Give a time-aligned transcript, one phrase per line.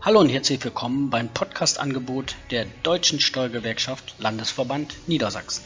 [0.00, 5.64] Hallo und herzlich willkommen beim Podcast-Angebot der Deutschen Steuergewerkschaft Landesverband Niedersachsen.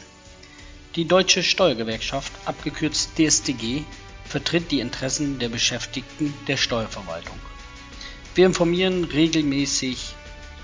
[0.95, 3.83] Die Deutsche Steuergewerkschaft, abgekürzt DSTG,
[4.25, 7.37] vertritt die Interessen der Beschäftigten der Steuerverwaltung.
[8.33, 10.15] Wir informieren regelmäßig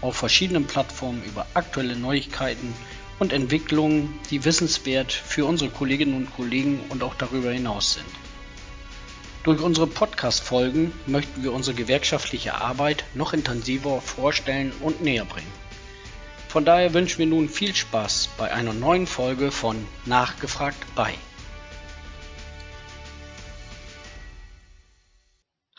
[0.02, 2.74] auf verschiedenen Plattformen über aktuelle Neuigkeiten
[3.20, 8.27] und Entwicklungen, die wissenswert für unsere Kolleginnen und Kollegen und auch darüber hinaus sind.
[9.48, 15.54] Durch unsere Podcast-Folgen möchten wir unsere gewerkschaftliche Arbeit noch intensiver vorstellen und näher bringen.
[16.50, 21.14] Von daher wünschen wir nun viel Spaß bei einer neuen Folge von Nachgefragt bei.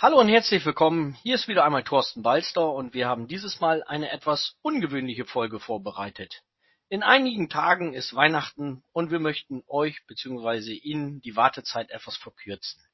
[0.00, 1.12] Hallo und herzlich willkommen.
[1.23, 5.60] Hier ist wieder einmal Thorsten Balster und wir haben dieses Mal eine etwas ungewöhnliche Folge
[5.60, 6.42] vorbereitet.
[6.88, 10.73] In einigen Tagen ist Weihnachten und wir möchten euch bzw.
[10.73, 12.88] Ihnen die Wartezeit etwas verkürzen.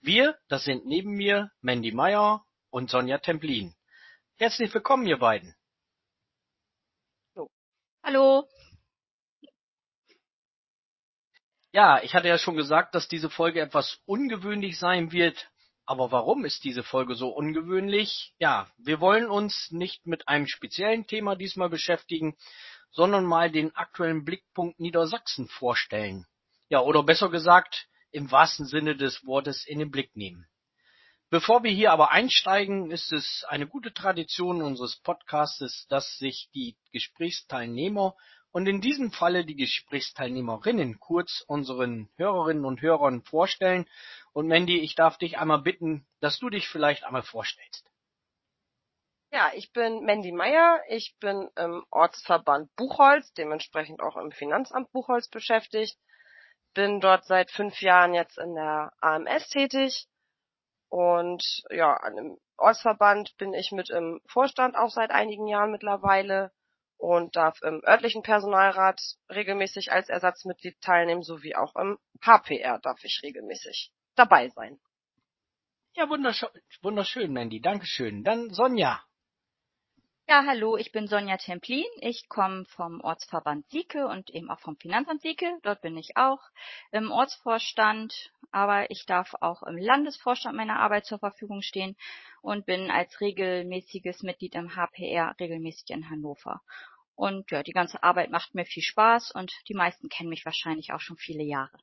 [0.00, 3.74] Wir, das sind neben mir Mandy Meyer und Sonja Templin.
[4.36, 5.54] Herzlich willkommen, ihr beiden.
[8.02, 8.48] Hallo.
[11.70, 15.48] Ja, ich hatte ja schon gesagt, dass diese Folge etwas ungewöhnlich sein wird.
[15.84, 18.34] Aber warum ist diese Folge so ungewöhnlich?
[18.38, 22.36] Ja, wir wollen uns nicht mit einem speziellen Thema diesmal beschäftigen,
[22.90, 26.26] sondern mal den aktuellen Blickpunkt Niedersachsen vorstellen.
[26.68, 30.46] Ja, oder besser gesagt, im wahrsten Sinne des Wortes in den Blick nehmen.
[31.30, 36.76] Bevor wir hier aber einsteigen, ist es eine gute Tradition unseres Podcastes, dass sich die
[36.92, 38.14] Gesprächsteilnehmer
[38.50, 43.88] und in diesem Falle die Gesprächsteilnehmerinnen kurz unseren Hörerinnen und Hörern vorstellen.
[44.34, 47.90] Und Mandy, ich darf dich einmal bitten, dass du dich vielleicht einmal vorstellst.
[49.30, 50.82] Ja, ich bin Mandy Meyer.
[50.90, 55.96] Ich bin im Ortsverband Buchholz, dementsprechend auch im Finanzamt Buchholz beschäftigt
[56.74, 60.06] bin dort seit fünf Jahren jetzt in der AMS tätig
[60.88, 66.52] und ja, an dem Ortsverband bin ich mit im Vorstand auch seit einigen Jahren mittlerweile
[66.98, 73.20] und darf im örtlichen Personalrat regelmäßig als Ersatzmitglied teilnehmen, sowie auch im HPR darf ich
[73.22, 74.78] regelmäßig dabei sein.
[75.94, 76.48] Ja, wunderschön,
[76.80, 77.60] wunderschön, Mandy.
[77.60, 78.22] Dankeschön.
[78.22, 79.02] Dann Sonja.
[80.28, 81.84] Ja, hallo, ich bin Sonja Templin.
[82.00, 85.58] Ich komme vom Ortsverband Sieke und eben auch vom Finanzamt Sieke.
[85.62, 86.40] Dort bin ich auch
[86.92, 91.96] im Ortsvorstand, aber ich darf auch im Landesvorstand meiner Arbeit zur Verfügung stehen
[92.40, 96.62] und bin als regelmäßiges Mitglied im HPR regelmäßig in Hannover.
[97.16, 100.92] Und ja, die ganze Arbeit macht mir viel Spaß und die meisten kennen mich wahrscheinlich
[100.92, 101.78] auch schon viele Jahre.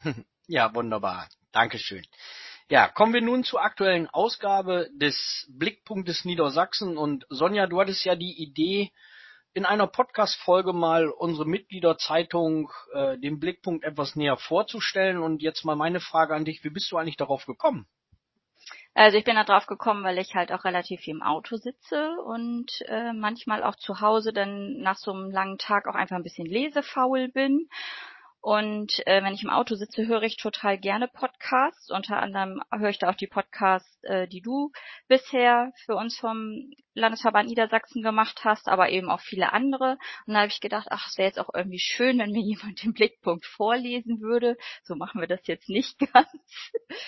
[0.50, 1.28] Ja, wunderbar.
[1.52, 2.06] Dankeschön.
[2.70, 6.98] Ja, kommen wir nun zur aktuellen Ausgabe des Blickpunktes Niedersachsen.
[6.98, 8.92] Und Sonja, du hattest ja die Idee,
[9.54, 15.16] in einer Podcast-Folge mal unsere Mitgliederzeitung, äh, den Blickpunkt etwas näher vorzustellen.
[15.16, 17.86] Und jetzt mal meine Frage an dich, wie bist du eigentlich darauf gekommen?
[18.92, 22.20] Also ich bin da drauf gekommen, weil ich halt auch relativ viel im Auto sitze
[22.26, 26.22] und äh, manchmal auch zu Hause dann nach so einem langen Tag auch einfach ein
[26.22, 27.70] bisschen lesefaul bin
[28.40, 31.90] und äh, wenn ich im Auto sitze, höre ich total gerne Podcasts.
[31.90, 34.70] Unter anderem höre ich da auch die Podcasts, äh, die du
[35.08, 39.98] bisher für uns vom Landesverband Niedersachsen gemacht hast, aber eben auch viele andere.
[40.26, 42.82] Und da habe ich gedacht, ach, es wäre jetzt auch irgendwie schön, wenn mir jemand
[42.82, 44.56] den Blickpunkt vorlesen würde.
[44.82, 46.28] So machen wir das jetzt nicht ganz.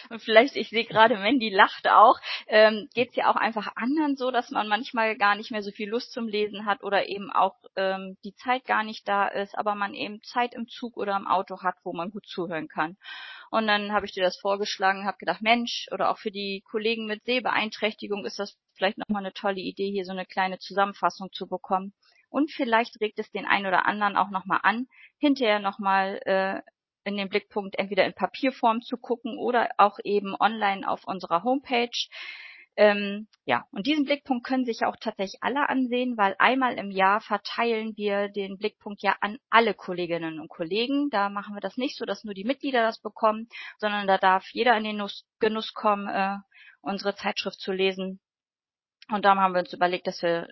[0.08, 4.16] Und vielleicht, ich sehe gerade, Mandy lacht auch, ähm, geht es ja auch einfach anderen
[4.16, 7.30] so, dass man manchmal gar nicht mehr so viel Lust zum Lesen hat oder eben
[7.30, 11.16] auch ähm, die Zeit gar nicht da ist, aber man eben Zeit im Zug oder
[11.16, 12.96] im Auto hat, wo man gut zuhören kann.
[13.50, 17.06] Und dann habe ich dir das vorgeschlagen, habe gedacht, Mensch, oder auch für die Kollegen
[17.06, 21.48] mit Sehbeeinträchtigung ist das vielleicht nochmal eine tolle Idee, hier so eine kleine Zusammenfassung zu
[21.48, 21.92] bekommen.
[22.28, 24.86] Und vielleicht regt es den einen oder anderen auch nochmal an,
[25.18, 26.62] hinterher nochmal äh,
[27.02, 31.90] in den Blickpunkt entweder in Papierform zu gucken oder auch eben online auf unserer Homepage.
[32.80, 37.20] Ähm, ja, und diesen Blickpunkt können sich auch tatsächlich alle ansehen, weil einmal im Jahr
[37.20, 41.10] verteilen wir den Blickpunkt ja an alle Kolleginnen und Kollegen.
[41.10, 44.48] Da machen wir das nicht so, dass nur die Mitglieder das bekommen, sondern da darf
[44.52, 45.06] jeder in den
[45.40, 46.38] Genuss kommen, äh,
[46.80, 48.18] unsere Zeitschrift zu lesen.
[49.10, 50.48] Und darum haben wir uns überlegt, dass wir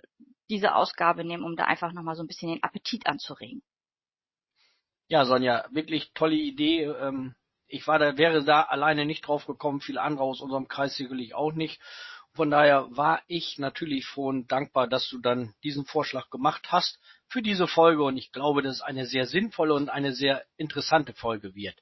[0.51, 3.63] diese Ausgabe nehmen, um da einfach nochmal so ein bisschen den Appetit anzuregen.
[5.07, 6.83] Ja, Sonja, wirklich tolle Idee.
[6.83, 7.33] Ähm,
[7.69, 11.35] ich war da, wäre da alleine nicht drauf gekommen, viele andere aus unserem Kreis sicherlich
[11.35, 11.79] auch nicht.
[12.33, 17.41] Von daher war ich natürlich und dankbar, dass du dann diesen Vorschlag gemacht hast für
[17.41, 21.55] diese Folge und ich glaube, dass es eine sehr sinnvolle und eine sehr interessante Folge
[21.55, 21.75] wird.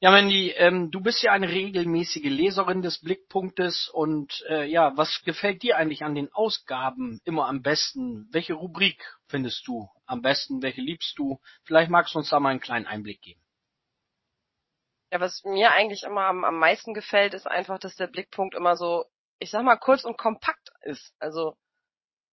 [0.00, 5.22] Ja, Mandy, ähm, du bist ja eine regelmäßige Leserin des Blickpunktes und äh, ja, was
[5.24, 8.28] gefällt dir eigentlich an den Ausgaben immer am besten?
[8.30, 10.62] Welche Rubrik findest du am besten?
[10.62, 11.40] Welche liebst du?
[11.64, 13.40] Vielleicht magst du uns da mal einen kleinen Einblick geben.
[15.10, 18.76] Ja, was mir eigentlich immer am, am meisten gefällt, ist einfach, dass der Blickpunkt immer
[18.76, 19.04] so,
[19.38, 21.14] ich sag mal, kurz und kompakt ist.
[21.18, 21.56] Also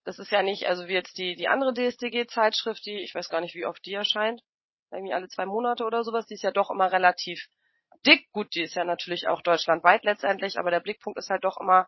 [0.04, 3.42] das ist ja nicht, also wie jetzt die, die andere DSDG-Zeitschrift, die, ich weiß gar
[3.42, 4.42] nicht, wie oft die erscheint,
[4.92, 7.48] irgendwie alle zwei Monate oder sowas, die ist ja doch immer relativ
[8.06, 8.32] dick.
[8.32, 11.88] Gut, die ist ja natürlich auch deutschlandweit letztendlich, aber der Blickpunkt ist halt doch immer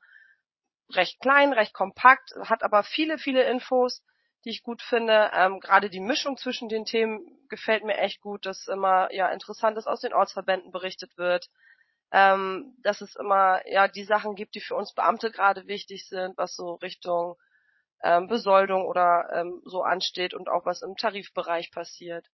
[0.93, 4.03] recht klein, recht kompakt, hat aber viele, viele Infos,
[4.45, 5.31] die ich gut finde.
[5.33, 7.19] Ähm, Gerade die Mischung zwischen den Themen
[7.49, 11.49] gefällt mir echt gut, dass immer ja Interessantes aus den Ortsverbänden berichtet wird.
[12.11, 16.37] Ähm, dass es immer ja die Sachen gibt, die für uns Beamte gerade wichtig sind,
[16.37, 17.35] was so Richtung
[18.01, 22.27] ähm, Besoldung oder ähm, so ansteht und auch was im Tarifbereich passiert,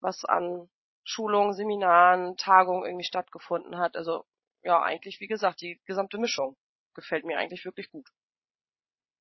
[0.00, 0.68] was an
[1.04, 3.96] Schulungen, Seminaren, Tagungen irgendwie stattgefunden hat.
[3.96, 4.24] Also
[4.62, 6.56] ja, eigentlich wie gesagt, die gesamte Mischung
[6.94, 8.08] gefällt mir eigentlich wirklich gut.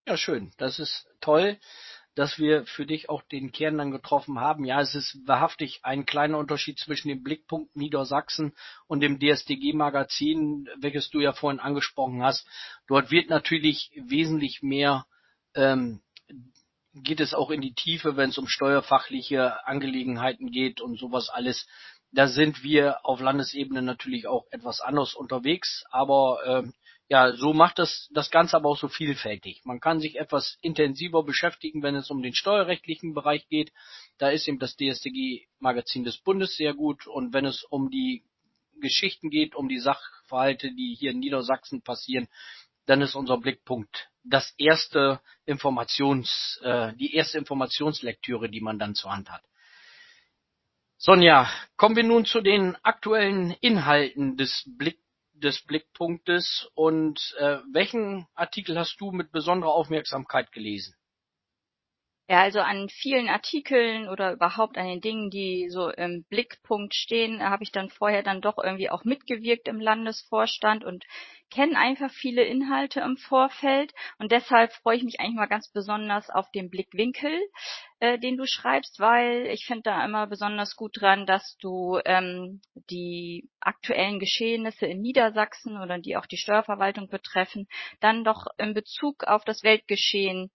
[0.07, 0.51] Ja, schön.
[0.57, 1.59] Das ist toll,
[2.15, 4.65] dass wir für dich auch den Kern dann getroffen haben.
[4.65, 8.53] Ja, es ist wahrhaftig ein kleiner Unterschied zwischen dem Blickpunkt Niedersachsen
[8.87, 12.47] und dem DSDG-Magazin, welches du ja vorhin angesprochen hast.
[12.87, 15.05] Dort wird natürlich wesentlich mehr
[15.55, 16.01] ähm,
[16.95, 21.67] geht es auch in die Tiefe, wenn es um steuerfachliche Angelegenheiten geht und sowas alles.
[22.11, 26.73] Da sind wir auf Landesebene natürlich auch etwas anders unterwegs, aber ähm,
[27.07, 29.61] ja, so macht das das Ganze aber auch so vielfältig.
[29.63, 33.71] Man kann sich etwas intensiver beschäftigen, wenn es um den steuerrechtlichen Bereich geht.
[34.17, 37.05] Da ist eben das DSDG-Magazin des Bundes sehr gut.
[37.05, 38.23] Und wenn es um die
[38.81, 42.27] Geschichten geht, um die Sachverhalte, die hier in Niedersachsen passieren,
[42.87, 49.11] dann ist unser Blickpunkt das erste Informations, äh, die erste Informationslektüre, die man dann zur
[49.11, 49.43] Hand hat.
[50.97, 54.97] Sonja, kommen wir nun zu den aktuellen Inhalten des Blick
[55.35, 60.95] des Blickpunktes und äh, welchen Artikel hast du mit besonderer Aufmerksamkeit gelesen?
[62.27, 67.43] Ja, also an vielen Artikeln oder überhaupt an den Dingen, die so im Blickpunkt stehen,
[67.43, 71.05] habe ich dann vorher dann doch irgendwie auch mitgewirkt im Landesvorstand und
[71.51, 76.31] kenne einfach viele Inhalte im Vorfeld und deshalb freue ich mich eigentlich mal ganz besonders
[76.31, 77.39] auf den Blickwinkel,
[78.05, 82.61] äh, den du schreibst, weil ich finde da immer besonders gut dran, dass du ähm,
[82.89, 87.67] die aktuellen Geschehnisse in Niedersachsen oder die auch die Steuerverwaltung betreffen,
[88.01, 90.51] dann doch in Bezug auf das Weltgeschehen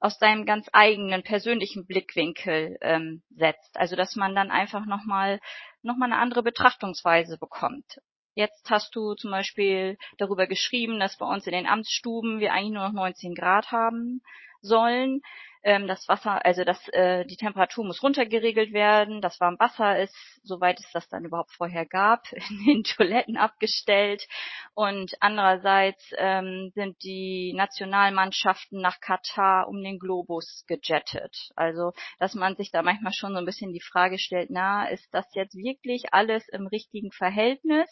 [0.00, 3.76] aus deinem ganz eigenen persönlichen Blickwinkel ähm, setzt.
[3.76, 5.40] Also dass man dann einfach nochmal
[5.82, 8.00] noch mal eine andere Betrachtungsweise bekommt.
[8.34, 12.74] Jetzt hast du zum Beispiel darüber geschrieben, dass bei uns in den Amtsstuben wir eigentlich
[12.74, 14.22] nur noch 19 Grad haben
[14.60, 15.20] sollen
[15.62, 20.14] ähm, das Wasser, also das, äh, die Temperatur muss runtergeregelt werden, das warme Wasser ist,
[20.42, 24.26] soweit es das dann überhaupt vorher gab, in den Toiletten abgestellt
[24.74, 31.50] und andererseits ähm, sind die Nationalmannschaften nach Katar um den Globus gejettet.
[31.56, 35.12] Also, dass man sich da manchmal schon so ein bisschen die Frage stellt, na, ist
[35.12, 37.88] das jetzt wirklich alles im richtigen Verhältnis?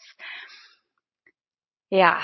[1.89, 2.19] Ja,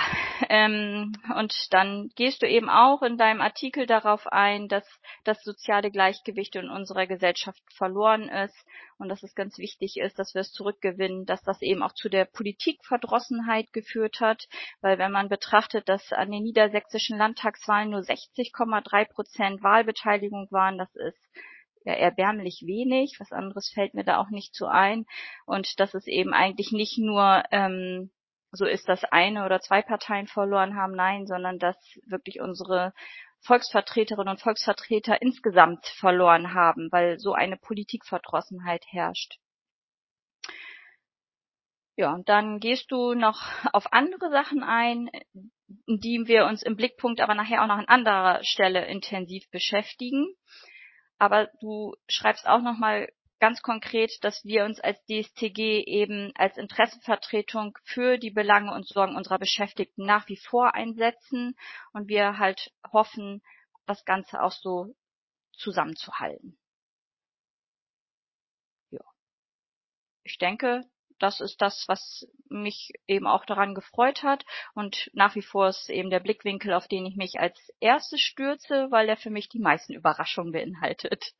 [0.50, 4.86] ähm, und dann gehst du eben auch in deinem Artikel darauf ein, dass
[5.24, 8.65] das soziale Gleichgewicht in unserer Gesellschaft verloren ist
[8.98, 12.10] und dass es ganz wichtig ist, dass wir es zurückgewinnen, dass das eben auch zu
[12.10, 14.50] der Politikverdrossenheit geführt hat,
[14.81, 20.94] weil wenn man betrachtet, dass an den niedersächsischen Landtagswahlen nur 60,3 Prozent Wahlbeteiligung waren, das
[20.95, 21.24] ist
[21.86, 25.06] ja erbärmlich wenig, was anderes fällt mir da auch nicht zu ein.
[25.45, 28.12] Und dass es eben eigentlich nicht nur ähm,
[28.53, 32.94] so ist, dass eine oder zwei Parteien verloren haben, nein, sondern dass wirklich unsere
[33.42, 39.37] Volksvertreterinnen und Volksvertreter insgesamt verloren haben, weil so eine Politikverdrossenheit herrscht.
[41.95, 43.42] Ja, und dann gehst du noch
[43.73, 45.09] auf andere Sachen ein,
[45.87, 50.28] die wir uns im Blickpunkt aber nachher auch noch an anderer Stelle intensiv beschäftigen.
[51.19, 53.09] Aber du schreibst auch nochmal
[53.40, 59.16] ganz konkret, dass wir uns als DSTG eben als Interessenvertretung für die Belange und Sorgen
[59.16, 61.56] unserer Beschäftigten nach wie vor einsetzen
[61.92, 63.44] und wir halt hoffen,
[63.85, 64.95] das Ganze auch so
[65.52, 66.57] zusammenzuhalten.
[68.92, 69.04] Ja.
[70.23, 70.83] Ich denke,
[71.19, 74.45] das ist das, was mich eben auch daran gefreut hat.
[74.73, 78.87] Und nach wie vor ist eben der Blickwinkel, auf den ich mich als erstes stürze,
[78.90, 81.33] weil er für mich die meisten Überraschungen beinhaltet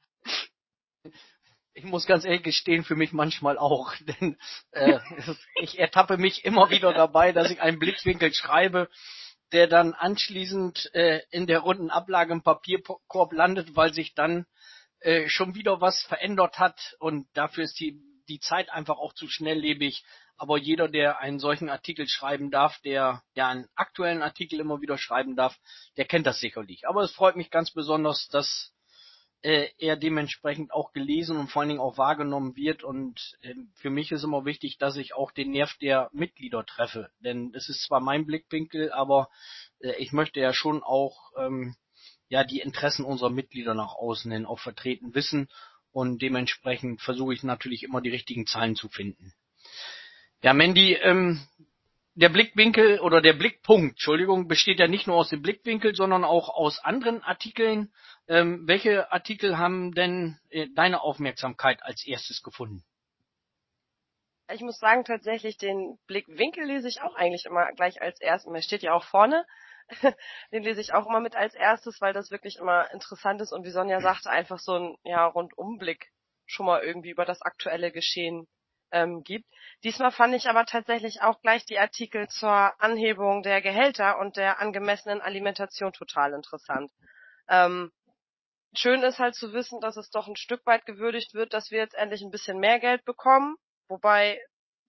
[1.74, 3.94] ich muss ganz ehrlich gestehen, für mich manchmal auch.
[4.20, 4.38] Denn
[4.72, 5.00] äh,
[5.62, 8.90] ich ertappe mich immer wieder dabei, dass ich einen Blickwinkel schreibe,
[9.52, 14.46] der dann anschließend äh, in der runden Ablage im Papierkorb landet, weil sich dann
[15.00, 19.28] äh, schon wieder was verändert hat und dafür ist die, die Zeit einfach auch zu
[19.28, 20.04] schnelllebig.
[20.36, 24.98] Aber jeder, der einen solchen Artikel schreiben darf, der ja einen aktuellen Artikel immer wieder
[24.98, 25.56] schreiben darf,
[25.96, 26.88] der kennt das sicherlich.
[26.88, 28.73] Aber es freut mich ganz besonders, dass
[29.44, 32.84] äh, er dementsprechend auch gelesen und vor allen Dingen auch wahrgenommen wird.
[32.84, 37.12] Und äh, für mich ist immer wichtig, dass ich auch den Nerv der Mitglieder treffe.
[37.20, 39.30] Denn es ist zwar mein Blickwinkel, aber
[39.80, 41.76] äh, ich möchte ja schon auch ähm,
[42.30, 45.50] ja die Interessen unserer Mitglieder nach außen hin auch vertreten wissen
[45.92, 49.34] und dementsprechend versuche ich natürlich immer die richtigen Zahlen zu finden.
[50.42, 51.40] Ja, Mandy, ähm,
[52.16, 56.50] der Blickwinkel oder der Blickpunkt, Entschuldigung, besteht ja nicht nur aus dem Blickwinkel, sondern auch
[56.50, 57.92] aus anderen Artikeln.
[58.28, 62.84] Ähm, welche Artikel haben denn äh, deine Aufmerksamkeit als erstes gefunden?
[64.52, 68.54] Ich muss sagen, tatsächlich den Blickwinkel lese ich auch eigentlich immer gleich als erstes.
[68.54, 69.46] Er steht ja auch vorne.
[70.52, 73.66] den lese ich auch immer mit als erstes, weil das wirklich immer interessant ist und
[73.66, 76.12] wie Sonja sagte, einfach so ein ja, Rundumblick
[76.46, 78.48] schon mal irgendwie über das aktuelle Geschehen
[78.94, 79.46] ähm, gibt.
[79.84, 84.62] Diesmal fand ich aber tatsächlich auch gleich die Artikel zur Anhebung der Gehälter und der
[84.62, 86.92] angemessenen Alimentation total interessant.
[87.50, 87.92] Ähm,
[88.74, 91.80] schön ist halt zu wissen, dass es doch ein Stück weit gewürdigt wird, dass wir
[91.80, 93.58] jetzt endlich ein bisschen mehr Geld bekommen,
[93.88, 94.40] wobei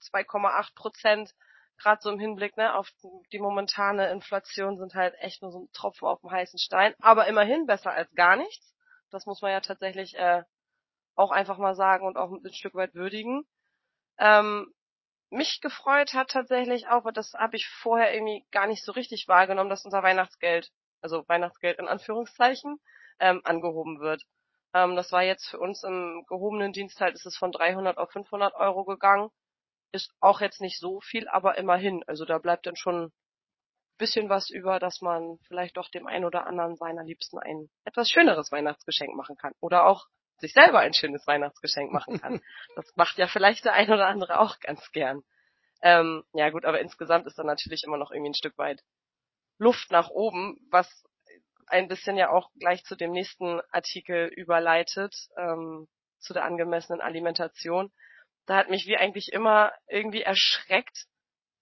[0.02, 1.34] 2,8 Prozent
[1.78, 2.88] gerade so im Hinblick ne, auf
[3.32, 7.26] die momentane Inflation sind halt echt nur so ein Tropfen auf dem heißen Stein, aber
[7.26, 8.74] immerhin besser als gar nichts.
[9.10, 10.42] Das muss man ja tatsächlich äh,
[11.16, 13.44] auch einfach mal sagen und auch ein Stück weit würdigen.
[14.18, 14.72] Ähm,
[15.30, 19.26] mich gefreut hat tatsächlich auch, weil das habe ich vorher irgendwie gar nicht so richtig
[19.28, 20.70] wahrgenommen, dass unser Weihnachtsgeld,
[21.02, 22.78] also Weihnachtsgeld in Anführungszeichen,
[23.18, 24.22] ähm, angehoben wird.
[24.74, 28.10] Ähm, das war jetzt für uns im gehobenen Dienst halt, ist es von 300 auf
[28.12, 29.30] 500 Euro gegangen.
[29.92, 32.04] Ist auch jetzt nicht so viel, aber immerhin.
[32.06, 33.12] Also da bleibt dann schon ein
[33.98, 38.10] bisschen was über, dass man vielleicht doch dem einen oder anderen seiner Liebsten ein etwas
[38.10, 39.52] schöneres Weihnachtsgeschenk machen kann.
[39.60, 40.06] Oder auch
[40.38, 42.40] sich selber ein schönes Weihnachtsgeschenk machen kann.
[42.76, 45.22] Das macht ja vielleicht der ein oder andere auch ganz gern.
[45.82, 48.82] Ähm, ja gut, aber insgesamt ist da natürlich immer noch irgendwie ein Stück weit
[49.58, 50.88] Luft nach oben, was
[51.66, 55.88] ein bisschen ja auch gleich zu dem nächsten Artikel überleitet, ähm,
[56.18, 57.92] zu der angemessenen Alimentation.
[58.46, 61.06] Da hat mich wie eigentlich immer irgendwie erschreckt,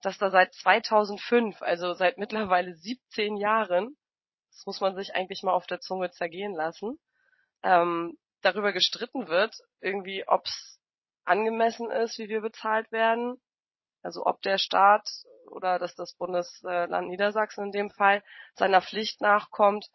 [0.03, 3.97] dass da seit 2005, also seit mittlerweile 17 Jahren,
[4.51, 6.99] das muss man sich eigentlich mal auf der Zunge zergehen lassen,
[7.63, 10.81] ähm, darüber gestritten wird, irgendwie, ob es
[11.25, 13.41] angemessen ist, wie wir bezahlt werden.
[14.03, 15.09] Also ob der Staat
[15.47, 18.23] oder dass das Bundesland Niedersachsen in dem Fall
[18.55, 19.87] seiner Pflicht nachkommt,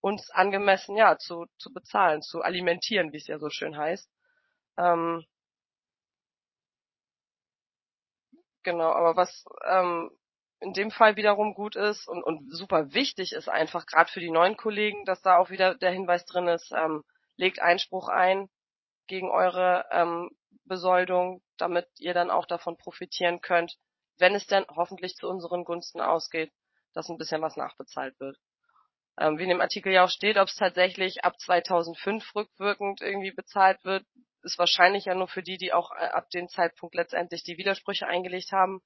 [0.00, 4.10] uns angemessen ja zu, zu bezahlen, zu alimentieren, wie es ja so schön heißt.
[4.76, 5.24] Ähm,
[8.62, 10.10] genau, aber was ähm,
[10.60, 14.30] in dem Fall wiederum gut ist und, und super wichtig ist einfach gerade für die
[14.30, 17.02] neuen Kollegen, dass da auch wieder der Hinweis drin ist, ähm,
[17.36, 18.48] legt Einspruch ein
[19.06, 20.30] gegen eure ähm,
[20.64, 23.76] Besoldung, damit ihr dann auch davon profitieren könnt,
[24.18, 26.52] wenn es denn hoffentlich zu unseren Gunsten ausgeht,
[26.94, 28.38] dass ein bisschen was nachbezahlt wird.
[29.18, 33.32] Ähm, wie in dem Artikel ja auch steht, ob es tatsächlich ab 2005 rückwirkend irgendwie
[33.32, 34.04] bezahlt wird,
[34.42, 38.06] ist wahrscheinlich ja nur für die, die auch äh, ab dem Zeitpunkt letztendlich die Widersprüche
[38.06, 38.80] eingelegt haben,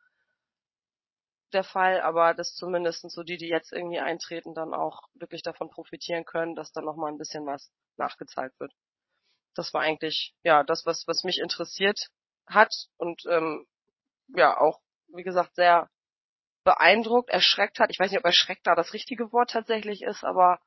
[1.52, 5.70] der Fall, aber dass zumindest so die, die jetzt irgendwie eintreten, dann auch wirklich davon
[5.70, 8.72] profitieren können, dass dann nochmal ein bisschen was nachgezahlt wird.
[9.54, 11.98] Das war eigentlich ja das, was, was mich interessiert
[12.46, 13.66] hat und ähm,
[14.28, 15.88] ja auch, wie gesagt, sehr
[16.64, 17.90] beeindruckt, erschreckt hat.
[17.90, 20.60] Ich weiß nicht, ob erschreckt da das richtige Wort tatsächlich ist, aber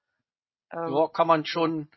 [0.72, 1.90] ähm, ja, kann man schon,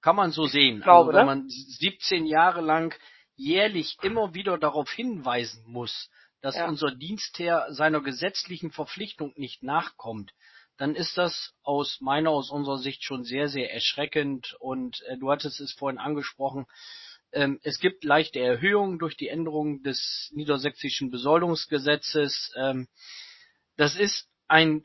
[0.00, 0.80] kann man so sehen.
[0.80, 1.42] Glaube, also wenn ne?
[1.42, 2.94] man 17 Jahre lang
[3.36, 6.10] jährlich immer wieder darauf hinweisen muss,
[6.44, 6.68] dass ja.
[6.68, 10.32] unser Dienstherr seiner gesetzlichen Verpflichtung nicht nachkommt,
[10.76, 14.54] dann ist das aus meiner, aus unserer Sicht schon sehr, sehr erschreckend.
[14.60, 16.66] Und äh, du hattest es vorhin angesprochen,
[17.32, 22.52] ähm, es gibt leichte Erhöhungen durch die Änderung des niedersächsischen Besoldungsgesetzes.
[22.58, 22.88] Ähm,
[23.78, 24.84] das ist ein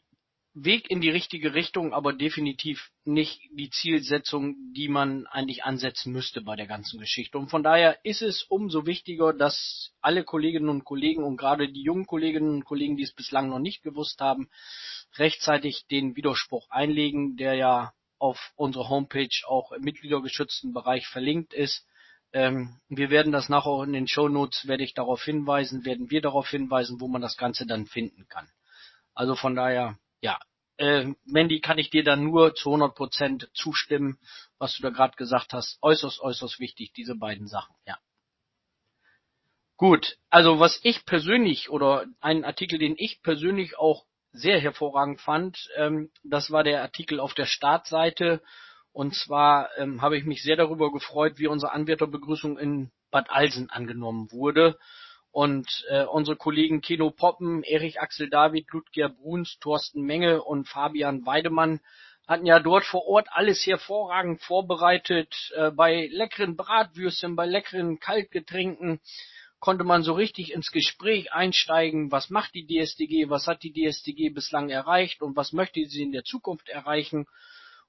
[0.64, 6.42] Weg in die richtige Richtung, aber definitiv nicht die Zielsetzung, die man eigentlich ansetzen müsste
[6.42, 7.38] bei der ganzen Geschichte.
[7.38, 11.84] Und von daher ist es umso wichtiger, dass alle Kolleginnen und Kollegen und gerade die
[11.84, 14.50] jungen Kolleginnen und Kollegen, die es bislang noch nicht gewusst haben,
[15.18, 21.86] rechtzeitig den Widerspruch einlegen, der ja auf unserer Homepage auch im mitgliedergeschützten Bereich verlinkt ist.
[22.32, 26.22] Ähm, wir werden das nachher in den Show Notes, werde ich darauf hinweisen, werden wir
[26.22, 28.48] darauf hinweisen, wo man das Ganze dann finden kann.
[29.16, 30.38] Also von daher, ja,
[30.80, 34.18] äh, Mandy, kann ich dir dann nur zu 100 Prozent zustimmen,
[34.58, 35.78] was du da gerade gesagt hast.
[35.82, 37.98] Äußerst, äußerst wichtig, diese beiden Sachen, ja.
[39.76, 45.70] Gut, also was ich persönlich oder einen Artikel, den ich persönlich auch sehr hervorragend fand,
[45.76, 48.42] ähm, das war der Artikel auf der Startseite.
[48.92, 53.70] Und zwar ähm, habe ich mich sehr darüber gefreut, wie unsere Anwärterbegrüßung in Bad Alsen
[53.70, 54.78] angenommen wurde.
[55.32, 61.26] Und äh, unsere Kollegen Keno Poppen, Erich Axel David, Ludger Bruns, Thorsten Menge und Fabian
[61.26, 61.80] Weidemann
[62.28, 69.02] hatten ja dort vor Ort alles hervorragend vorbereitet, äh, bei leckeren Bratwürstchen, bei leckeren Kaltgetränken.
[69.60, 74.30] konnte man so richtig ins Gespräch einsteigen, was macht die DSDG, was hat die DSDG
[74.30, 77.26] bislang erreicht und was möchte sie in der Zukunft erreichen.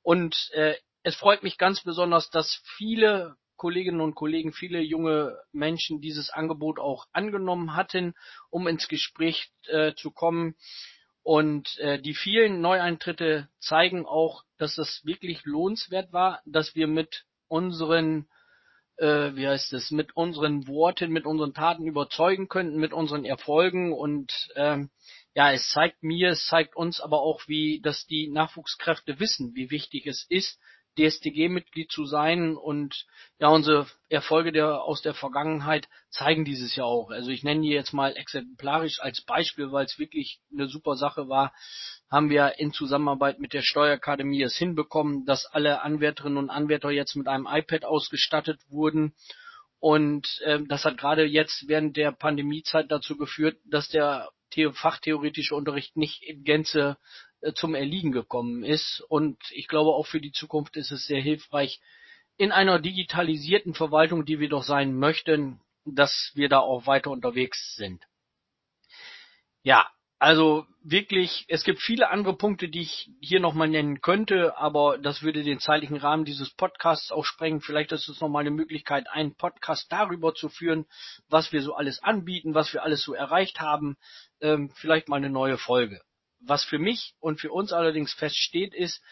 [0.03, 6.01] Und äh, es freut mich ganz besonders, dass viele Kolleginnen und Kollegen, viele junge Menschen
[6.01, 8.15] dieses Angebot auch angenommen hatten,
[8.49, 10.55] um ins Gespräch äh, zu kommen.
[11.23, 17.27] Und äh, die vielen Neueintritte zeigen auch, dass das wirklich lohnenswert war, dass wir mit
[17.49, 18.31] unseren
[18.97, 23.93] äh, wie heißt es, mit unseren Worten, mit unseren Taten überzeugen könnten, mit unseren Erfolgen
[23.93, 24.89] und ähm,
[25.35, 29.71] ja, es zeigt mir, es zeigt uns aber auch, wie, dass die Nachwuchskräfte wissen, wie
[29.71, 30.59] wichtig es ist,
[31.01, 33.07] DSTG-Mitglied zu sein und
[33.39, 37.11] ja, unsere Erfolge der, aus der Vergangenheit zeigen dieses ja auch.
[37.11, 41.29] Also ich nenne die jetzt mal exemplarisch als Beispiel, weil es wirklich eine super Sache
[41.29, 41.53] war,
[42.11, 47.15] haben wir in Zusammenarbeit mit der Steuerakademie es hinbekommen, dass alle Anwärterinnen und Anwärter jetzt
[47.17, 49.15] mit einem iPad ausgestattet wurden.
[49.79, 54.31] Und äh, das hat gerade jetzt während der Pandemiezeit dazu geführt, dass der
[54.73, 56.99] fachtheoretische Unterricht nicht in Gänze
[57.55, 59.03] zum Erliegen gekommen ist.
[59.09, 61.81] Und ich glaube, auch für die Zukunft ist es sehr hilfreich,
[62.37, 67.75] in einer digitalisierten Verwaltung, die wir doch sein möchten, dass wir da auch weiter unterwegs
[67.77, 68.05] sind.
[69.63, 74.99] Ja, also wirklich, es gibt viele andere Punkte, die ich hier nochmal nennen könnte, aber
[74.99, 77.61] das würde den zeitlichen Rahmen dieses Podcasts auch sprengen.
[77.63, 80.87] Vielleicht ist es nochmal eine Möglichkeit, einen Podcast darüber zu führen,
[81.29, 83.97] was wir so alles anbieten, was wir alles so erreicht haben.
[84.41, 86.03] Ähm, vielleicht mal eine neue Folge.
[86.41, 89.03] Was für mich und für uns allerdings feststeht, ist,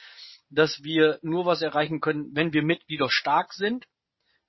[0.50, 3.86] dass wir nur was erreichen können, wenn wir Mitglieder stark sind,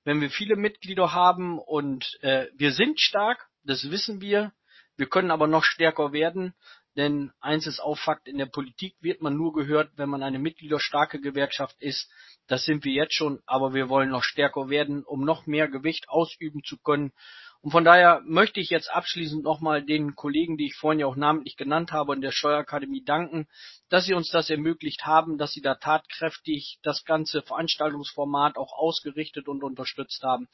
[0.05, 4.53] wenn wir viele Mitglieder haben und äh, wir sind stark, das wissen wir,
[4.95, 6.53] wir können aber noch stärker werden,
[6.95, 10.39] denn eins ist auch Fakt, in der Politik wird man nur gehört, wenn man eine
[10.39, 12.11] mitgliederstarke Gewerkschaft ist.
[12.47, 16.09] Das sind wir jetzt schon, aber wir wollen noch stärker werden, um noch mehr Gewicht
[16.09, 17.13] ausüben zu können.
[17.61, 21.17] Und von daher möchte ich jetzt abschließend nochmal den Kollegen, die ich vorhin ja auch
[21.17, 23.47] namentlich genannt habe, in der Steuerakademie danken,
[23.89, 29.47] dass sie uns das ermöglicht haben, dass sie da tatkräftig das ganze Veranstaltungsformat auch ausgerichtet
[29.49, 30.47] und unterstützt haben.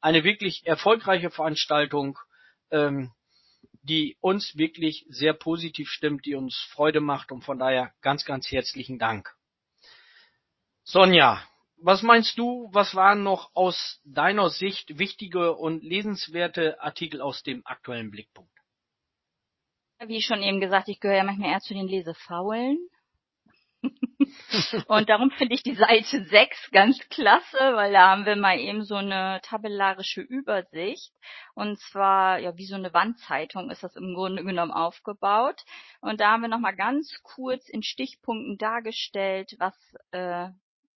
[0.00, 2.18] Eine wirklich erfolgreiche Veranstaltung.
[2.70, 3.12] Ähm,
[3.84, 8.50] die uns wirklich sehr positiv stimmt, die uns Freude macht und von daher ganz, ganz
[8.50, 9.34] herzlichen Dank.
[10.84, 11.42] Sonja,
[11.84, 17.60] was meinst du, was waren noch aus deiner Sicht wichtige und lesenswerte Artikel aus dem
[17.66, 18.50] aktuellen Blickpunkt?
[20.06, 22.78] Wie schon eben gesagt, ich gehöre ja manchmal eher zu den Lesefaulen.
[24.88, 28.82] und darum finde ich die Seite 6 ganz klasse, weil da haben wir mal eben
[28.82, 31.12] so eine tabellarische Übersicht.
[31.54, 35.62] Und zwar, ja, wie so eine Wandzeitung ist das im Grunde genommen aufgebaut.
[36.00, 39.74] Und da haben wir nochmal ganz kurz in Stichpunkten dargestellt, was
[40.12, 40.48] äh,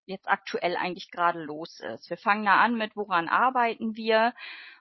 [0.08, 2.10] jetzt aktuell eigentlich gerade los ist.
[2.10, 4.34] Wir fangen da an mit, woran arbeiten wir?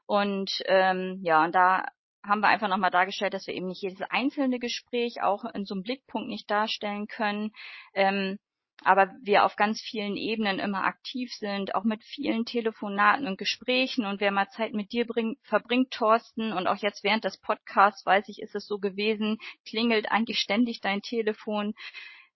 [0.06, 1.86] Und ähm, ja, und da
[2.24, 5.76] haben wir einfach nochmal dargestellt, dass wir eben nicht jedes einzelne Gespräch auch in so
[5.76, 7.52] einem Blickpunkt nicht darstellen können.
[7.94, 8.38] Ähm,
[8.84, 14.06] aber wir auf ganz vielen Ebenen immer aktiv sind, auch mit vielen Telefonaten und Gesprächen.
[14.06, 18.06] Und wer mal Zeit mit dir bring, verbringt, Thorsten, und auch jetzt während des Podcasts,
[18.06, 21.74] weiß ich, ist es so gewesen, klingelt eigentlich ständig dein Telefon.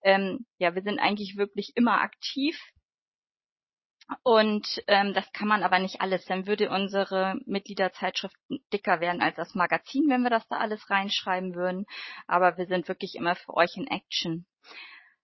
[0.02, 2.58] Ähm, ja, wir sind eigentlich wirklich immer aktiv
[4.22, 6.24] und ähm, das kann man aber nicht alles.
[6.26, 8.36] Dann würde unsere Mitgliederzeitschrift
[8.72, 11.86] dicker werden als das Magazin, wenn wir das da alles reinschreiben würden.
[12.26, 14.46] Aber wir sind wirklich immer für euch in Action.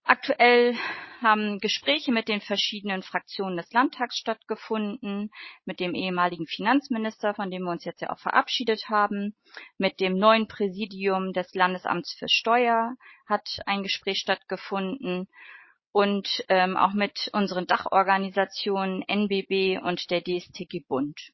[0.04, 0.74] Aktuell
[1.20, 5.30] haben Gespräche mit den verschiedenen Fraktionen des Landtags stattgefunden,
[5.66, 9.36] mit dem ehemaligen Finanzminister, von dem wir uns jetzt ja auch verabschiedet haben,
[9.76, 12.94] mit dem neuen Präsidium des Landesamts für Steuer
[13.26, 15.28] hat ein Gespräch stattgefunden
[15.92, 21.32] und ähm, auch mit unseren Dachorganisationen NBB und der DSTG Bund.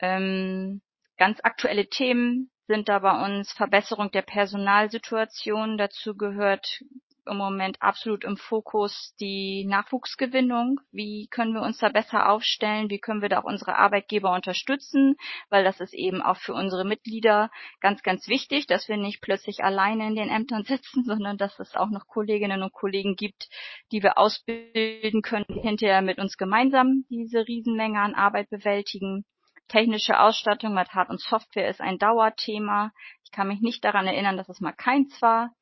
[0.00, 0.80] Ähm,
[1.16, 5.76] ganz aktuelle Themen sind da bei uns Verbesserung der Personalsituation.
[5.76, 6.82] Dazu gehört
[7.26, 10.80] im Moment absolut im Fokus die Nachwuchsgewinnung.
[10.92, 12.90] Wie können wir uns da besser aufstellen?
[12.90, 15.16] Wie können wir da auch unsere Arbeitgeber unterstützen?
[15.48, 19.62] Weil das ist eben auch für unsere Mitglieder ganz, ganz wichtig, dass wir nicht plötzlich
[19.62, 23.48] alleine in den Ämtern sitzen, sondern dass es auch noch Kolleginnen und Kollegen gibt,
[23.92, 29.24] die wir ausbilden können, hinterher mit uns gemeinsam diese Riesenmenge an Arbeit bewältigen.
[29.70, 32.90] Technische Ausstattung mit Hard- und Software ist ein Dauerthema.
[33.24, 35.52] Ich kann mich nicht daran erinnern, dass es mal keins war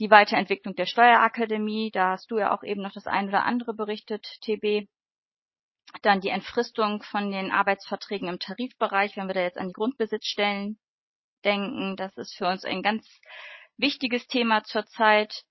[0.00, 3.74] die Weiterentwicklung der Steuerakademie, da hast du ja auch eben noch das ein oder andere
[3.74, 4.88] berichtet, TB.
[6.02, 10.78] Dann die Entfristung von den Arbeitsverträgen im Tarifbereich, wenn wir da jetzt an die Grundbesitzstellen
[11.44, 13.06] denken, das ist für uns ein ganz
[13.76, 15.44] wichtiges Thema zurzeit.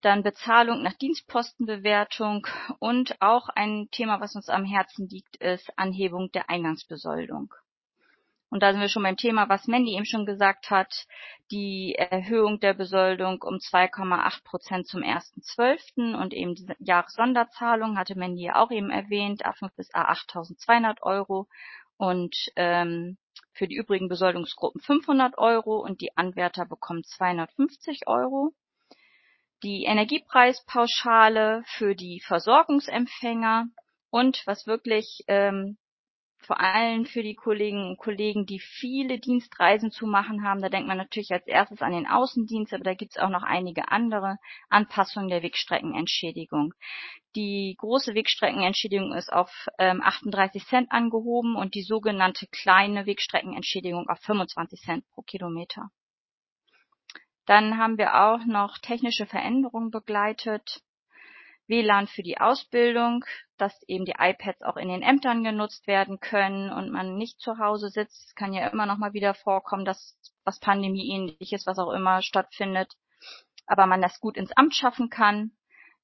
[0.00, 2.46] Dann Bezahlung nach Dienstpostenbewertung
[2.80, 7.52] und auch ein Thema, was uns am Herzen liegt, ist Anhebung der Eingangsbesoldung.
[8.48, 11.06] Und da sind wir schon beim Thema, was Mandy eben schon gesagt hat,
[11.50, 16.14] die Erhöhung der Besoldung um 2,8 Prozent zum 1.12.
[16.14, 21.48] und eben die Jahressonderzahlung hatte Mandy ja auch eben erwähnt, A5 bis A8.200 Euro
[21.96, 23.18] und ähm,
[23.52, 28.52] für die übrigen Besoldungsgruppen 500 Euro und die Anwärter bekommen 250 Euro.
[29.62, 33.68] Die Energiepreispauschale für die Versorgungsempfänger
[34.10, 35.78] und was wirklich ähm,
[36.46, 40.62] vor allem für die Kolleginnen und Kollegen, die viele Dienstreisen zu machen haben.
[40.62, 43.42] Da denkt man natürlich als erstes an den Außendienst, aber da gibt es auch noch
[43.42, 46.72] einige andere Anpassungen der Wegstreckenentschädigung.
[47.34, 54.20] Die große Wegstreckenentschädigung ist auf ähm, 38 Cent angehoben und die sogenannte kleine Wegstreckenentschädigung auf
[54.20, 55.90] 25 Cent pro Kilometer.
[57.46, 60.80] Dann haben wir auch noch technische Veränderungen begleitet.
[61.68, 63.24] WLAN für die Ausbildung,
[63.56, 67.58] dass eben die iPads auch in den Ämtern genutzt werden können und man nicht zu
[67.58, 68.28] Hause sitzt.
[68.28, 72.94] Es kann ja immer noch mal wieder vorkommen, dass was Pandemieähnliches, was auch immer stattfindet,
[73.66, 75.52] aber man das gut ins Amt schaffen kann.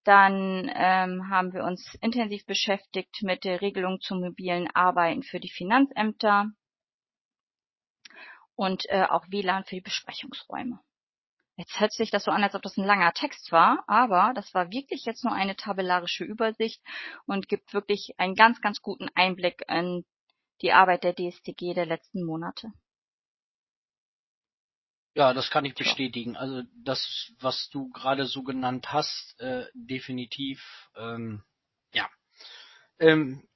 [0.05, 5.51] Dann ähm, haben wir uns intensiv beschäftigt mit der Regelung zum mobilen Arbeiten für die
[5.51, 6.51] Finanzämter
[8.57, 10.81] und äh, auch WLAN für die Besprechungsräume.
[11.57, 14.55] Jetzt hört sich das so an, als ob das ein langer Text war, aber das
[14.55, 16.81] war wirklich jetzt nur eine tabellarische Übersicht
[17.27, 20.05] und gibt wirklich einen ganz, ganz guten Einblick in
[20.63, 22.73] die Arbeit der DSTG der letzten Monate.
[25.15, 26.37] Ja, das kann ich bestätigen.
[26.37, 31.45] Also das, was du gerade so genannt hast, äh, definitiv, ähm,
[31.93, 32.09] ja.
[32.99, 33.47] Ähm,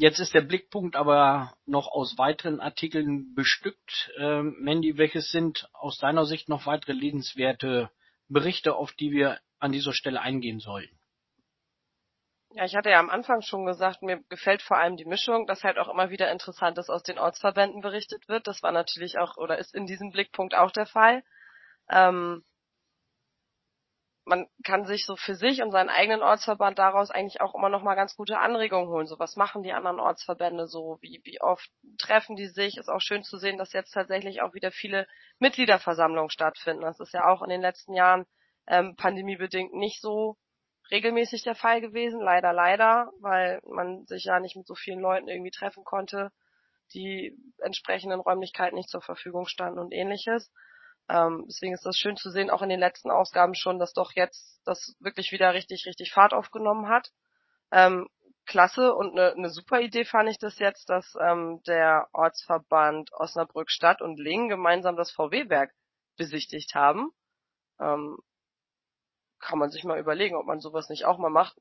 [0.00, 4.12] Jetzt ist der Blickpunkt aber noch aus weiteren Artikeln bestückt.
[4.16, 7.90] Ähm, Mandy, welches sind aus deiner Sicht noch weitere lesenswerte
[8.28, 10.96] Berichte, auf die wir an dieser Stelle eingehen sollten?
[12.50, 15.64] Ja, ich hatte ja am Anfang schon gesagt, mir gefällt vor allem die Mischung, dass
[15.64, 18.46] halt auch immer wieder Interessantes aus den Ortsverbänden berichtet wird.
[18.46, 21.24] Das war natürlich auch oder ist in diesem Blickpunkt auch der Fall.
[21.90, 22.44] Ähm,
[24.28, 27.82] man kann sich so für sich und seinen eigenen Ortsverband daraus eigentlich auch immer noch
[27.82, 29.06] mal ganz gute Anregungen holen.
[29.06, 32.76] So was machen die anderen Ortsverbände so, wie wie oft treffen die sich?
[32.76, 35.06] Ist auch schön zu sehen, dass jetzt tatsächlich auch wieder viele
[35.38, 36.82] Mitgliederversammlungen stattfinden.
[36.82, 38.26] Das ist ja auch in den letzten Jahren
[38.66, 40.36] ähm, pandemiebedingt nicht so
[40.90, 45.28] regelmäßig der Fall gewesen, leider leider, weil man sich ja nicht mit so vielen Leuten
[45.28, 46.32] irgendwie treffen konnte,
[46.92, 50.52] die entsprechenden Räumlichkeiten nicht zur Verfügung standen und ähnliches.
[51.08, 54.12] Ähm, deswegen ist das schön zu sehen, auch in den letzten Ausgaben schon, dass doch
[54.14, 57.10] jetzt das wirklich wieder richtig, richtig Fahrt aufgenommen hat.
[57.70, 58.08] Ähm,
[58.46, 63.70] klasse und eine ne super Idee fand ich das jetzt, dass ähm, der Ortsverband Osnabrück
[63.70, 65.72] Stadt und Lingen gemeinsam das VW-Werk
[66.16, 67.10] besichtigt haben.
[67.80, 68.18] Ähm,
[69.38, 71.56] kann man sich mal überlegen, ob man sowas nicht auch mal macht.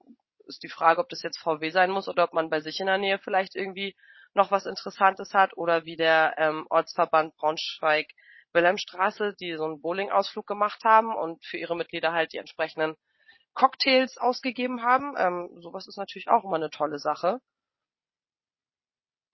[0.45, 2.88] Ist die Frage, ob das jetzt VW sein muss oder ob man bei sich in
[2.88, 3.95] der Nähe vielleicht irgendwie
[4.33, 8.07] noch was Interessantes hat oder wie der ähm, Ortsverband Braunschweig
[8.57, 12.95] Wilhelmstraße, die so einen Bowling-Ausflug gemacht haben und für ihre Mitglieder halt die entsprechenden
[13.53, 15.15] Cocktails ausgegeben haben.
[15.17, 17.39] Ähm, sowas ist natürlich auch immer eine tolle Sache.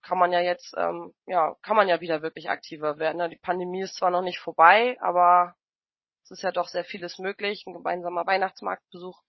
[0.02, 3.16] Kann man ja jetzt, ähm, ja, kann man ja wieder wirklich aktiver werden.
[3.16, 3.30] Ne?
[3.30, 5.56] Die Pandemie ist zwar noch nicht vorbei, aber
[6.24, 7.64] es ist ja doch sehr vieles möglich.
[7.66, 9.22] Ein gemeinsamer Weihnachtsmarktbesuch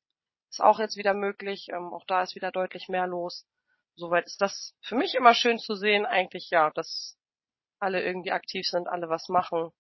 [0.49, 1.69] ist auch jetzt wieder möglich.
[1.69, 3.47] Ähm, auch da ist wieder deutlich mehr los.
[3.95, 7.17] Soweit ist das für mich immer schön zu sehen, eigentlich ja, dass
[7.79, 9.71] alle irgendwie aktiv sind, alle was machen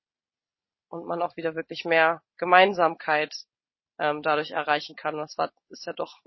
[0.89, 3.35] und man auch wieder wirklich mehr Gemeinsamkeit
[3.99, 5.17] ähm, dadurch erreichen kann.
[5.17, 6.21] Das war ist ja doch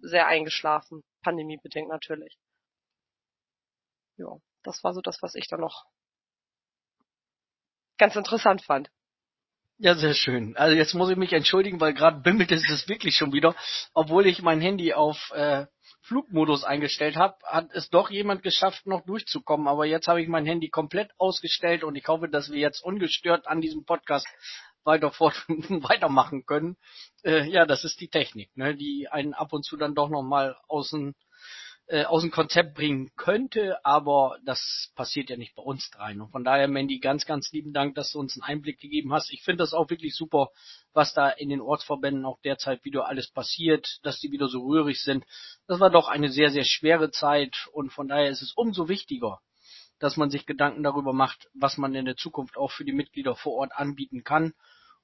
[0.00, 2.38] sehr eingeschlafen, pandemiebedingt natürlich.
[4.16, 5.84] Ja, das war so das, was ich da noch
[7.98, 8.90] ganz interessant fand.
[9.80, 10.56] Ja, sehr schön.
[10.56, 13.54] Also jetzt muss ich mich entschuldigen, weil gerade bimmelt es wirklich schon wieder,
[13.94, 15.66] obwohl ich mein Handy auf äh,
[16.02, 19.68] Flugmodus eingestellt habe, hat es doch jemand geschafft, noch durchzukommen.
[19.68, 23.46] Aber jetzt habe ich mein Handy komplett ausgestellt und ich hoffe, dass wir jetzt ungestört
[23.46, 24.26] an diesem Podcast
[24.82, 26.76] weiter fort weitermachen können.
[27.22, 30.56] Äh, ja, das ist die Technik, ne, die einen ab und zu dann doch nochmal
[30.66, 31.14] außen
[31.88, 36.20] äh, aus dem Konzept bringen könnte, aber das passiert ja nicht bei uns dreien.
[36.20, 39.32] Und von daher, Mandy, ganz, ganz lieben Dank, dass du uns einen Einblick gegeben hast.
[39.32, 40.50] Ich finde das auch wirklich super,
[40.92, 45.02] was da in den Ortsverbänden auch derzeit wieder alles passiert, dass die wieder so rührig
[45.02, 45.24] sind.
[45.66, 49.40] Das war doch eine sehr, sehr schwere Zeit und von daher ist es umso wichtiger,
[49.98, 53.34] dass man sich Gedanken darüber macht, was man in der Zukunft auch für die Mitglieder
[53.34, 54.52] vor Ort anbieten kann.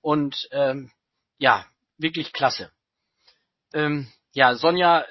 [0.02, 0.92] Und ähm,
[1.38, 1.64] ja,
[1.96, 2.70] wirklich klasse.
[3.72, 5.06] Ähm, ja, Sonja,